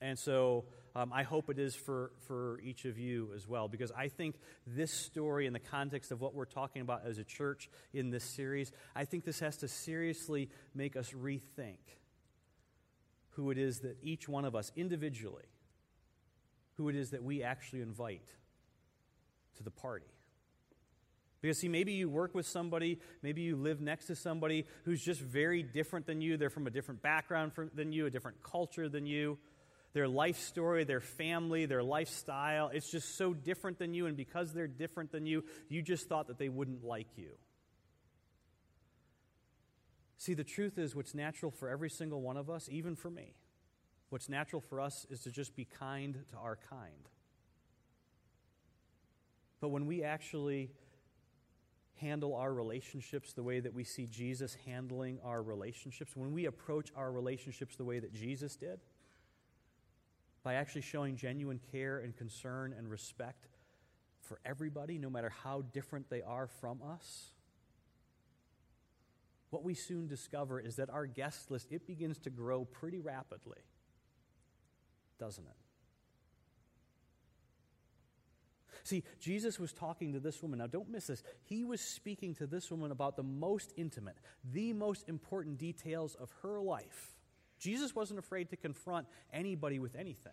And 0.00 0.18
so 0.18 0.64
um, 0.94 1.12
I 1.12 1.22
hope 1.22 1.50
it 1.50 1.58
is 1.58 1.74
for, 1.74 2.12
for 2.26 2.60
each 2.60 2.84
of 2.84 2.98
you 2.98 3.30
as 3.34 3.46
well, 3.46 3.68
because 3.68 3.92
I 3.92 4.08
think 4.08 4.36
this 4.66 4.92
story, 4.92 5.46
in 5.46 5.52
the 5.52 5.58
context 5.58 6.12
of 6.12 6.20
what 6.20 6.34
we're 6.34 6.44
talking 6.44 6.82
about 6.82 7.02
as 7.04 7.18
a 7.18 7.24
church 7.24 7.68
in 7.92 8.10
this 8.10 8.24
series, 8.24 8.72
I 8.94 9.04
think 9.04 9.24
this 9.24 9.40
has 9.40 9.56
to 9.58 9.68
seriously 9.68 10.50
make 10.74 10.96
us 10.96 11.10
rethink 11.10 11.78
who 13.30 13.50
it 13.50 13.58
is 13.58 13.80
that 13.80 13.96
each 14.02 14.28
one 14.28 14.44
of 14.44 14.54
us 14.56 14.72
individually, 14.76 15.44
who 16.76 16.88
it 16.88 16.96
is 16.96 17.10
that 17.10 17.22
we 17.22 17.42
actually 17.42 17.82
invite 17.82 18.34
to 19.56 19.62
the 19.62 19.70
party. 19.70 20.06
Because, 21.40 21.58
see, 21.58 21.68
maybe 21.68 21.92
you 21.92 22.08
work 22.08 22.34
with 22.34 22.46
somebody, 22.46 22.98
maybe 23.22 23.42
you 23.42 23.54
live 23.54 23.80
next 23.80 24.06
to 24.06 24.16
somebody 24.16 24.66
who's 24.84 25.00
just 25.00 25.20
very 25.20 25.62
different 25.62 26.06
than 26.06 26.20
you. 26.20 26.36
They're 26.36 26.50
from 26.50 26.66
a 26.66 26.70
different 26.70 27.00
background 27.00 27.52
than 27.74 27.92
you, 27.92 28.06
a 28.06 28.10
different 28.10 28.42
culture 28.42 28.88
than 28.88 29.06
you 29.06 29.38
their 29.92 30.08
life 30.08 30.38
story, 30.38 30.84
their 30.84 31.00
family, 31.00 31.66
their 31.66 31.82
lifestyle. 31.82 32.68
It's 32.68 32.90
just 32.90 33.16
so 33.16 33.34
different 33.34 33.78
than 33.78 33.94
you, 33.94 34.06
and 34.06 34.16
because 34.16 34.52
they're 34.52 34.68
different 34.68 35.12
than 35.12 35.26
you, 35.26 35.44
you 35.68 35.82
just 35.82 36.08
thought 36.08 36.28
that 36.28 36.38
they 36.38 36.48
wouldn't 36.48 36.84
like 36.84 37.08
you. 37.16 37.30
See, 40.18 40.34
the 40.34 40.44
truth 40.44 40.78
is, 40.78 40.94
what's 40.94 41.14
natural 41.14 41.50
for 41.50 41.68
every 41.68 41.90
single 41.90 42.20
one 42.20 42.36
of 42.36 42.50
us, 42.50 42.68
even 42.70 42.96
for 42.96 43.08
me, 43.08 43.34
what's 44.10 44.28
natural 44.28 44.60
for 44.60 44.80
us 44.80 45.06
is 45.10 45.22
to 45.22 45.30
just 45.30 45.54
be 45.54 45.64
kind 45.64 46.14
to 46.32 46.36
our 46.36 46.58
kind. 46.68 47.08
But 49.60 49.68
when 49.68 49.86
we 49.86 50.02
actually 50.02 50.70
handle 51.96 52.34
our 52.34 52.52
relationships 52.52 53.32
the 53.32 53.42
way 53.42 53.60
that 53.60 53.74
we 53.74 53.84
see 53.84 54.06
Jesus 54.06 54.56
handling 54.66 55.18
our 55.24 55.42
relationships, 55.42 56.14
when 56.14 56.32
we 56.32 56.46
approach 56.46 56.90
our 56.96 57.10
relationships 57.10 57.76
the 57.76 57.84
way 57.84 57.98
that 57.98 58.12
Jesus 58.12 58.56
did, 58.56 58.80
by 60.48 60.54
actually 60.54 60.80
showing 60.80 61.14
genuine 61.14 61.60
care 61.72 61.98
and 61.98 62.16
concern 62.16 62.74
and 62.78 62.88
respect 62.88 63.48
for 64.22 64.40
everybody, 64.46 64.96
no 64.96 65.10
matter 65.10 65.30
how 65.44 65.60
different 65.74 66.08
they 66.08 66.22
are 66.22 66.46
from 66.46 66.80
us, 66.82 67.32
what 69.50 69.62
we 69.62 69.74
soon 69.74 70.08
discover 70.08 70.58
is 70.58 70.76
that 70.76 70.88
our 70.88 71.04
guest 71.04 71.50
list 71.50 71.66
it 71.70 71.86
begins 71.86 72.18
to 72.20 72.30
grow 72.30 72.64
pretty 72.64 72.98
rapidly 72.98 73.58
doesn't 75.20 75.44
it 75.44 75.56
See, 78.84 79.04
Jesus 79.20 79.58
was 79.58 79.74
talking 79.74 80.14
to 80.14 80.20
this 80.20 80.40
woman. 80.42 80.60
Now, 80.60 80.66
don't 80.66 80.88
miss 80.88 81.08
this. 81.08 81.22
He 81.42 81.62
was 81.62 81.82
speaking 81.82 82.34
to 82.36 82.46
this 82.46 82.70
woman 82.70 82.90
about 82.90 83.16
the 83.16 83.22
most 83.22 83.74
intimate, 83.76 84.16
the 84.50 84.72
most 84.72 85.10
important 85.10 85.58
details 85.58 86.14
of 86.14 86.32
her 86.42 86.58
life. 86.58 87.17
Jesus 87.58 87.94
wasn't 87.94 88.18
afraid 88.18 88.50
to 88.50 88.56
confront 88.56 89.06
anybody 89.32 89.78
with 89.78 89.94
anything. 89.94 90.32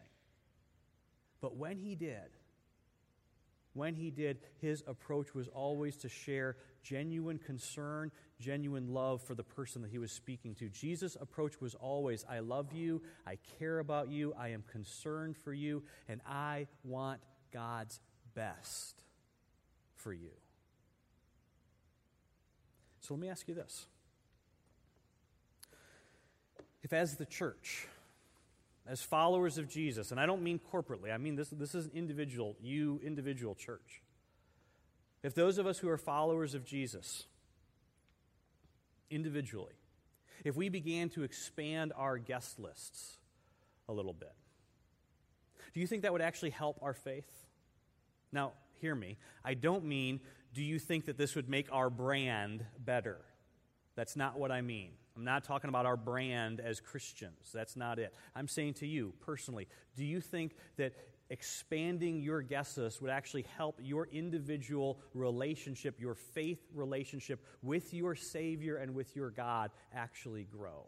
But 1.41 1.55
when 1.55 1.77
he 1.77 1.95
did, 1.95 2.29
when 3.73 3.93
he 3.93 4.09
did, 4.09 4.37
his 4.61 4.83
approach 4.87 5.35
was 5.35 5.47
always 5.49 5.97
to 5.97 6.09
share 6.09 6.55
genuine 6.81 7.37
concern, 7.37 8.11
genuine 8.39 8.87
love 8.87 9.21
for 9.21 9.35
the 9.35 9.43
person 9.43 9.81
that 9.81 9.91
he 9.91 9.97
was 9.97 10.11
speaking 10.11 10.55
to. 10.55 10.69
Jesus' 10.69 11.17
approach 11.19 11.59
was 11.59 11.75
always 11.75 12.23
I 12.29 12.39
love 12.39 12.71
you, 12.71 13.01
I 13.27 13.37
care 13.59 13.79
about 13.79 14.09
you, 14.09 14.33
I 14.37 14.49
am 14.49 14.63
concerned 14.71 15.35
for 15.35 15.53
you, 15.53 15.83
and 16.07 16.21
I 16.25 16.67
want 16.83 17.19
God's 17.51 17.99
best 18.33 19.03
for 19.95 20.13
you. 20.13 20.31
So 23.01 23.13
let 23.13 23.21
me 23.21 23.29
ask 23.29 23.47
you 23.47 23.55
this. 23.55 23.87
If, 26.85 26.93
as 26.93 27.15
the 27.15 27.25
church, 27.25 27.87
as 28.85 29.01
followers 29.01 29.57
of 29.57 29.67
Jesus, 29.67 30.11
and 30.11 30.19
I 30.19 30.27
don't 30.27 30.43
mean 30.43 30.59
corporately, 30.71 31.11
I 31.11 31.17
mean 31.17 31.35
this, 31.35 31.49
this 31.49 31.73
is 31.73 31.85
an 31.85 31.91
individual, 31.95 32.55
you 32.61 33.01
individual 33.03 33.55
church. 33.55 34.03
If 35.23 35.33
those 35.33 35.57
of 35.57 35.65
us 35.65 35.79
who 35.79 35.89
are 35.89 35.97
followers 35.97 36.53
of 36.53 36.63
Jesus, 36.63 37.25
individually, 39.09 39.73
if 40.43 40.55
we 40.55 40.69
began 40.69 41.09
to 41.09 41.23
expand 41.23 41.91
our 41.97 42.19
guest 42.19 42.59
lists 42.59 43.17
a 43.89 43.91
little 43.91 44.13
bit, 44.13 44.35
do 45.73 45.79
you 45.79 45.87
think 45.87 46.03
that 46.03 46.13
would 46.13 46.21
actually 46.21 46.51
help 46.51 46.77
our 46.83 46.93
faith? 46.93 47.47
Now, 48.31 48.51
hear 48.79 48.93
me. 48.93 49.17
I 49.43 49.55
don't 49.55 49.85
mean, 49.85 50.19
do 50.53 50.61
you 50.61 50.77
think 50.77 51.05
that 51.05 51.17
this 51.17 51.33
would 51.33 51.49
make 51.49 51.67
our 51.71 51.89
brand 51.89 52.63
better? 52.77 53.17
That's 53.95 54.15
not 54.15 54.37
what 54.37 54.51
I 54.51 54.61
mean. 54.61 54.91
I'm 55.15 55.23
not 55.23 55.45
talking 55.45 55.69
about 55.69 55.85
our 55.85 55.95
brand 55.95 56.59
as 56.59 56.81
Christians. 56.81 57.51
That's 57.53 57.77
not 57.77 57.99
it. 57.99 58.13
I'm 58.35 58.47
saying 58.47 58.73
to 58.75 58.87
you 58.87 59.13
personally, 59.21 59.67
do 59.95 60.03
you 60.03 60.19
think 60.19 60.55
that 60.75 60.93
expanding 61.29 62.19
your 62.21 62.41
guest 62.41 62.77
list 62.77 63.01
would 63.01 63.09
actually 63.09 63.45
help 63.57 63.79
your 63.81 64.07
individual 64.11 64.99
relationship, 65.13 65.99
your 66.01 66.15
faith 66.15 66.59
relationship 66.73 67.43
with 67.61 67.93
your 67.93 68.15
Savior 68.15 68.75
and 68.75 68.93
with 68.93 69.15
your 69.15 69.29
God 69.29 69.71
actually 69.93 70.43
grow? 70.43 70.85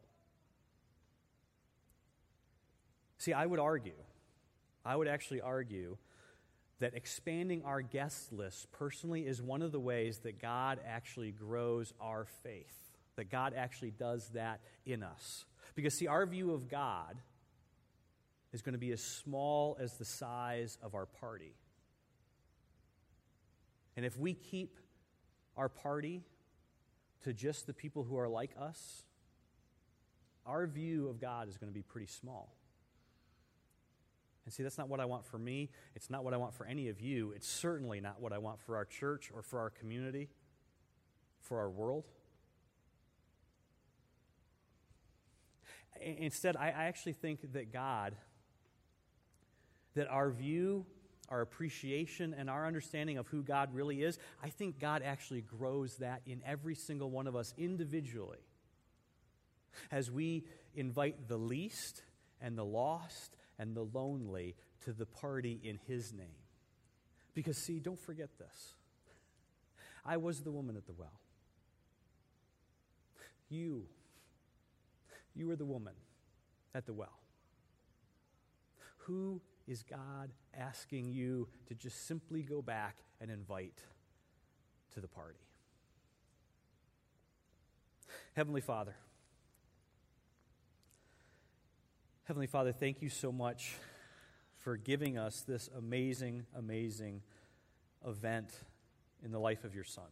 See, 3.17 3.33
I 3.33 3.45
would 3.45 3.59
argue, 3.59 3.97
I 4.85 4.95
would 4.95 5.07
actually 5.07 5.41
argue 5.41 5.97
that 6.79 6.93
expanding 6.93 7.63
our 7.63 7.81
guest 7.81 8.31
list 8.31 8.71
personally 8.71 9.25
is 9.25 9.41
one 9.41 9.61
of 9.61 9.71
the 9.71 9.79
ways 9.79 10.19
that 10.19 10.39
God 10.39 10.79
actually 10.85 11.31
grows 11.31 11.93
our 11.99 12.25
faith 12.43 12.86
that 13.17 13.29
God 13.29 13.53
actually 13.55 13.91
does 13.91 14.29
that 14.29 14.61
in 14.85 15.03
us. 15.03 15.45
Because, 15.75 15.93
see, 15.93 16.07
our 16.07 16.25
view 16.25 16.53
of 16.53 16.69
God 16.69 17.17
is 18.53 18.61
going 18.61 18.73
to 18.73 18.79
be 18.79 18.91
as 18.91 19.03
small 19.03 19.77
as 19.79 19.97
the 19.97 20.05
size 20.05 20.77
of 20.81 20.95
our 20.95 21.05
party. 21.05 21.53
And 23.95 24.05
if 24.05 24.17
we 24.17 24.33
keep 24.33 24.77
our 25.57 25.67
party 25.67 26.23
to 27.23 27.33
just 27.33 27.67
the 27.67 27.73
people 27.73 28.03
who 28.03 28.17
are 28.17 28.29
like 28.29 28.51
us, 28.59 29.03
our 30.45 30.65
view 30.65 31.09
of 31.09 31.19
God 31.19 31.49
is 31.49 31.57
going 31.57 31.69
to 31.69 31.73
be 31.73 31.81
pretty 31.81 32.07
small. 32.07 32.53
And 34.45 34.53
see, 34.53 34.63
that's 34.63 34.77
not 34.77 34.87
what 34.87 35.01
I 35.01 35.05
want 35.05 35.25
for 35.25 35.37
me. 35.37 35.69
It's 35.93 36.09
not 36.09 36.23
what 36.23 36.33
I 36.33 36.37
want 36.37 36.53
for 36.53 36.65
any 36.65 36.87
of 36.87 37.01
you. 37.01 37.33
It's 37.35 37.49
certainly 37.49 37.99
not 37.99 38.21
what 38.21 38.31
I 38.31 38.37
want 38.37 38.61
for 38.61 38.77
our 38.77 38.85
church 38.85 39.29
or 39.33 39.41
for 39.41 39.59
our 39.59 39.69
community, 39.69 40.29
for 41.41 41.59
our 41.59 41.69
world. 41.69 42.05
Instead, 46.01 46.55
I 46.55 46.69
actually 46.69 47.13
think 47.13 47.53
that 47.53 47.71
God, 47.71 48.15
that 49.95 50.07
our 50.07 50.29
view, 50.29 50.85
our 51.29 51.41
appreciation, 51.41 52.33
and 52.33 52.49
our 52.49 52.65
understanding 52.65 53.17
of 53.17 53.27
who 53.27 53.43
God 53.43 53.73
really 53.73 54.01
is, 54.01 54.17
I 54.43 54.49
think 54.49 54.79
God 54.79 55.01
actually 55.03 55.41
grows 55.41 55.97
that 55.97 56.21
in 56.25 56.41
every 56.45 56.75
single 56.75 57.09
one 57.09 57.27
of 57.27 57.35
us 57.35 57.53
individually. 57.57 58.39
As 59.91 60.09
we 60.09 60.45
invite 60.75 61.27
the 61.27 61.37
least 61.37 62.03
and 62.41 62.57
the 62.57 62.65
lost 62.65 63.35
and 63.59 63.75
the 63.75 63.83
lonely 63.83 64.55
to 64.85 64.93
the 64.93 65.05
party 65.05 65.59
in 65.63 65.79
His 65.87 66.13
name. 66.13 66.27
Because, 67.33 67.57
see, 67.57 67.79
don't 67.79 67.99
forget 67.99 68.29
this. 68.39 68.73
I 70.05 70.17
was 70.17 70.41
the 70.41 70.51
woman 70.51 70.77
at 70.77 70.85
the 70.85 70.93
well. 70.93 71.19
You 73.49 73.87
you 75.37 75.47
were 75.47 75.55
the 75.55 75.65
woman 75.65 75.93
at 76.73 76.85
the 76.85 76.93
well. 76.93 77.19
Who 78.99 79.41
is 79.67 79.83
God 79.83 80.31
asking 80.57 81.09
you 81.09 81.47
to 81.67 81.75
just 81.75 82.07
simply 82.07 82.41
go 82.41 82.61
back 82.61 82.97
and 83.21 83.29
invite 83.29 83.83
to 84.93 84.99
the 84.99 85.07
party? 85.07 85.39
Heavenly 88.35 88.61
Father, 88.61 88.95
Heavenly 92.25 92.47
Father, 92.47 92.73
thank 92.73 93.01
you 93.01 93.07
so 93.07 93.31
much 93.31 93.75
for 94.57 94.75
giving 94.75 95.17
us 95.17 95.45
this 95.47 95.69
amazing, 95.77 96.45
amazing 96.57 97.21
event 98.05 98.51
in 99.23 99.31
the 99.31 99.39
life 99.39 99.63
of 99.63 99.73
your 99.73 99.85
Son. 99.85 100.09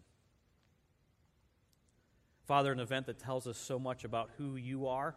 Father, 2.45 2.71
an 2.71 2.79
event 2.79 3.07
that 3.07 3.17
tells 3.17 3.47
us 3.47 3.57
so 3.57 3.79
much 3.79 4.03
about 4.03 4.29
who 4.37 4.55
you 4.55 4.87
are, 4.87 5.15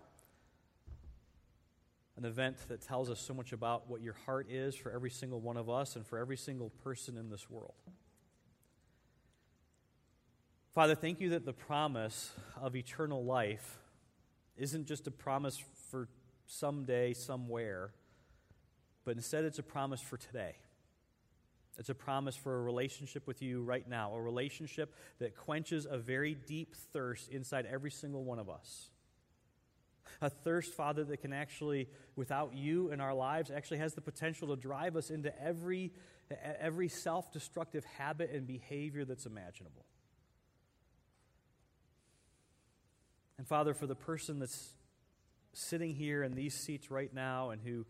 an 2.16 2.24
event 2.24 2.56
that 2.68 2.80
tells 2.80 3.10
us 3.10 3.20
so 3.20 3.34
much 3.34 3.52
about 3.52 3.88
what 3.88 4.00
your 4.00 4.14
heart 4.24 4.50
is 4.50 4.74
for 4.74 4.90
every 4.90 5.10
single 5.10 5.40
one 5.40 5.56
of 5.56 5.68
us 5.68 5.94
and 5.94 6.06
for 6.06 6.18
every 6.18 6.36
single 6.36 6.70
person 6.82 7.16
in 7.18 7.28
this 7.28 7.50
world. 7.50 7.74
Father, 10.74 10.94
thank 10.94 11.20
you 11.20 11.30
that 11.30 11.44
the 11.44 11.52
promise 11.52 12.32
of 12.60 12.74
eternal 12.74 13.24
life 13.24 13.78
isn't 14.56 14.86
just 14.86 15.06
a 15.06 15.10
promise 15.10 15.62
for 15.90 16.08
someday, 16.46 17.12
somewhere, 17.12 17.92
but 19.04 19.16
instead 19.16 19.44
it's 19.44 19.58
a 19.58 19.62
promise 19.62 20.00
for 20.00 20.16
today. 20.16 20.54
It's 21.78 21.88
a 21.88 21.94
promise 21.94 22.34
for 22.34 22.58
a 22.58 22.62
relationship 22.62 23.26
with 23.26 23.40
you 23.40 23.62
right 23.62 23.88
now, 23.88 24.12
a 24.12 24.20
relationship 24.20 24.94
that 25.20 25.36
quenches 25.36 25.86
a 25.88 25.96
very 25.96 26.34
deep 26.34 26.74
thirst 26.92 27.28
inside 27.28 27.66
every 27.66 27.92
single 27.92 28.24
one 28.24 28.40
of 28.40 28.50
us. 28.50 28.90
A 30.20 30.28
thirst, 30.28 30.74
Father, 30.74 31.04
that 31.04 31.18
can 31.18 31.32
actually, 31.32 31.88
without 32.16 32.54
you 32.54 32.90
in 32.90 33.00
our 33.00 33.14
lives, 33.14 33.50
actually 33.50 33.78
has 33.78 33.94
the 33.94 34.00
potential 34.00 34.48
to 34.48 34.56
drive 34.56 34.96
us 34.96 35.10
into 35.10 35.32
every, 35.40 35.92
every 36.60 36.88
self 36.88 37.32
destructive 37.32 37.84
habit 37.84 38.32
and 38.32 38.46
behavior 38.46 39.04
that's 39.04 39.26
imaginable. 39.26 39.84
And 43.36 43.46
Father, 43.46 43.72
for 43.72 43.86
the 43.86 43.94
person 43.94 44.40
that's 44.40 44.70
sitting 45.52 45.94
here 45.94 46.24
in 46.24 46.34
these 46.34 46.54
seats 46.54 46.90
right 46.90 47.12
now 47.14 47.50
and 47.50 47.62
who 47.62 47.86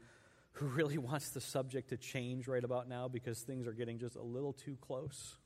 who 0.59 0.67
really 0.67 0.99
wants 0.99 1.31
the 1.31 1.41
subject 1.41 1.91
to 1.91 1.97
change 1.97 2.49
right 2.49 2.65
about 2.65 2.89
now 2.89 3.07
because 3.07 3.41
things 3.41 3.67
are 3.67 3.73
getting 3.73 3.99
just 3.99 4.17
a 4.17 4.23
little 4.23 4.53
too 4.53 4.77
close. 4.81 5.37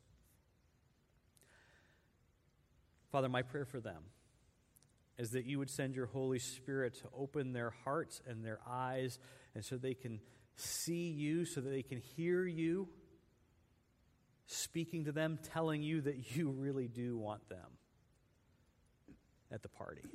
Father, 3.10 3.28
my 3.28 3.42
prayer 3.42 3.66
for 3.66 3.78
them 3.78 4.02
is 5.18 5.32
that 5.32 5.44
you 5.44 5.58
would 5.58 5.68
send 5.68 5.94
your 5.94 6.06
Holy 6.06 6.38
Spirit 6.38 6.94
to 6.94 7.08
open 7.14 7.52
their 7.52 7.74
hearts 7.84 8.22
and 8.26 8.42
their 8.42 8.58
eyes 8.66 9.18
and 9.54 9.62
so 9.62 9.76
they 9.76 9.92
can 9.92 10.18
see 10.56 11.10
you, 11.10 11.44
so 11.44 11.60
that 11.60 11.68
they 11.68 11.82
can 11.82 11.98
hear 11.98 12.46
you 12.46 12.88
speaking 14.46 15.04
to 15.04 15.12
them, 15.12 15.38
telling 15.52 15.82
you 15.82 16.00
that 16.00 16.36
you 16.36 16.48
really 16.48 16.88
do 16.88 17.18
want 17.18 17.46
them 17.50 17.58
at 19.50 19.62
the 19.62 19.68
party. 19.68 20.08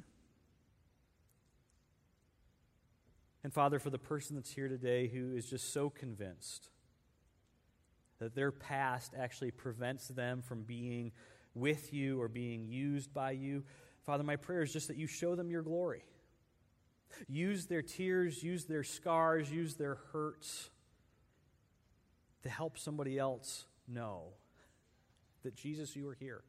And 3.48 3.54
Father, 3.54 3.80
for 3.80 3.90
the 3.90 3.98
person 3.98 4.36
that's 4.36 4.52
here 4.52 4.68
today 4.68 5.08
who 5.08 5.34
is 5.34 5.50
just 5.50 5.72
so 5.72 5.90
convinced 5.90 6.68
that 8.20 8.36
their 8.36 8.52
past 8.52 9.14
actually 9.18 9.52
prevents 9.52 10.10
them 10.10 10.42
from 10.42 10.64
being 10.64 11.14
with 11.56 11.94
you 11.94 12.20
or 12.20 12.28
being 12.28 12.68
used 12.68 13.14
by 13.14 13.32
you, 13.32 13.64
Father, 14.06 14.26
my 14.26 14.36
prayer 14.36 14.64
is 14.64 14.74
just 14.74 14.90
that 14.90 14.98
you 14.98 15.08
show 15.08 15.34
them 15.34 15.50
your 15.50 15.62
glory. 15.62 16.04
Use 17.30 17.68
their 17.68 17.82
tears, 17.82 18.44
use 18.44 18.66
their 18.66 18.84
scars, 18.84 19.50
use 19.50 19.76
their 19.76 19.96
hurts 20.12 20.70
to 22.44 22.50
help 22.50 22.78
somebody 22.78 23.18
else 23.18 23.66
know 23.88 24.24
that 25.44 25.56
Jesus, 25.56 25.96
you 25.96 26.06
are 26.10 26.18
here. 26.20 26.42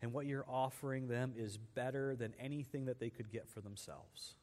And 0.00 0.12
what 0.12 0.26
you're 0.26 0.46
offering 0.48 1.08
them 1.08 1.32
is 1.36 1.56
better 1.56 2.14
than 2.14 2.34
anything 2.38 2.84
that 2.84 3.00
they 3.00 3.10
could 3.10 3.32
get 3.32 3.48
for 3.48 3.60
themselves. 3.60 4.36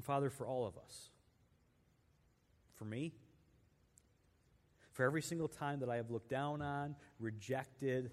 And 0.00 0.04
Father, 0.06 0.30
for 0.30 0.46
all 0.46 0.66
of 0.66 0.78
us, 0.78 1.10
for 2.76 2.86
me, 2.86 3.12
for 4.92 5.04
every 5.04 5.20
single 5.20 5.46
time 5.46 5.80
that 5.80 5.90
I 5.90 5.96
have 5.96 6.10
looked 6.10 6.30
down 6.30 6.62
on, 6.62 6.96
rejected, 7.18 8.10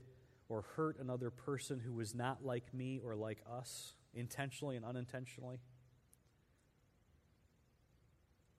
or 0.50 0.66
hurt 0.76 1.00
another 1.00 1.30
person 1.30 1.80
who 1.80 1.94
was 1.94 2.14
not 2.14 2.44
like 2.46 2.74
me 2.74 3.00
or 3.02 3.16
like 3.16 3.38
us, 3.50 3.94
intentionally 4.14 4.76
and 4.76 4.84
unintentionally. 4.84 5.62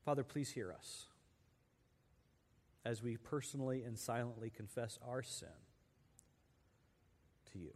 Father, 0.06 0.24
please 0.24 0.50
hear 0.50 0.72
us 0.72 1.04
as 2.86 3.02
we 3.02 3.18
personally 3.18 3.82
and 3.82 3.98
silently 3.98 4.48
confess 4.48 4.98
our 5.06 5.22
sin 5.22 5.48
to 7.52 7.58
you. 7.58 7.74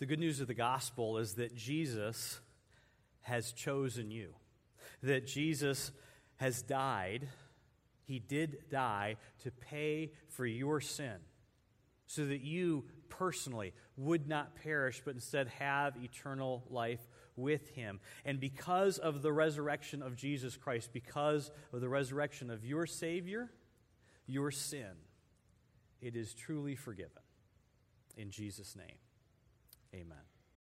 The 0.00 0.06
good 0.06 0.18
news 0.18 0.40
of 0.40 0.48
the 0.48 0.54
gospel 0.54 1.18
is 1.18 1.34
that 1.34 1.54
Jesus 1.54 2.40
has 3.28 3.52
chosen 3.52 4.10
you, 4.10 4.34
that 5.02 5.26
Jesus 5.26 5.92
has 6.36 6.62
died. 6.62 7.28
He 8.04 8.18
did 8.18 8.70
die 8.70 9.16
to 9.44 9.50
pay 9.50 10.12
for 10.28 10.46
your 10.46 10.80
sin 10.80 11.16
so 12.06 12.24
that 12.24 12.40
you 12.40 12.84
personally 13.10 13.74
would 13.96 14.28
not 14.28 14.54
perish, 14.56 15.02
but 15.04 15.14
instead 15.14 15.48
have 15.48 15.94
eternal 16.02 16.64
life 16.70 17.06
with 17.36 17.68
him. 17.70 18.00
And 18.24 18.40
because 18.40 18.98
of 18.98 19.22
the 19.22 19.32
resurrection 19.32 20.02
of 20.02 20.16
Jesus 20.16 20.56
Christ, 20.56 20.90
because 20.92 21.50
of 21.72 21.80
the 21.80 21.88
resurrection 21.88 22.50
of 22.50 22.64
your 22.64 22.86
Savior, 22.86 23.50
your 24.26 24.50
sin, 24.50 24.96
it 26.00 26.16
is 26.16 26.32
truly 26.34 26.76
forgiven. 26.76 27.22
In 28.16 28.30
Jesus' 28.30 28.74
name, 28.74 28.96
amen. 29.94 30.37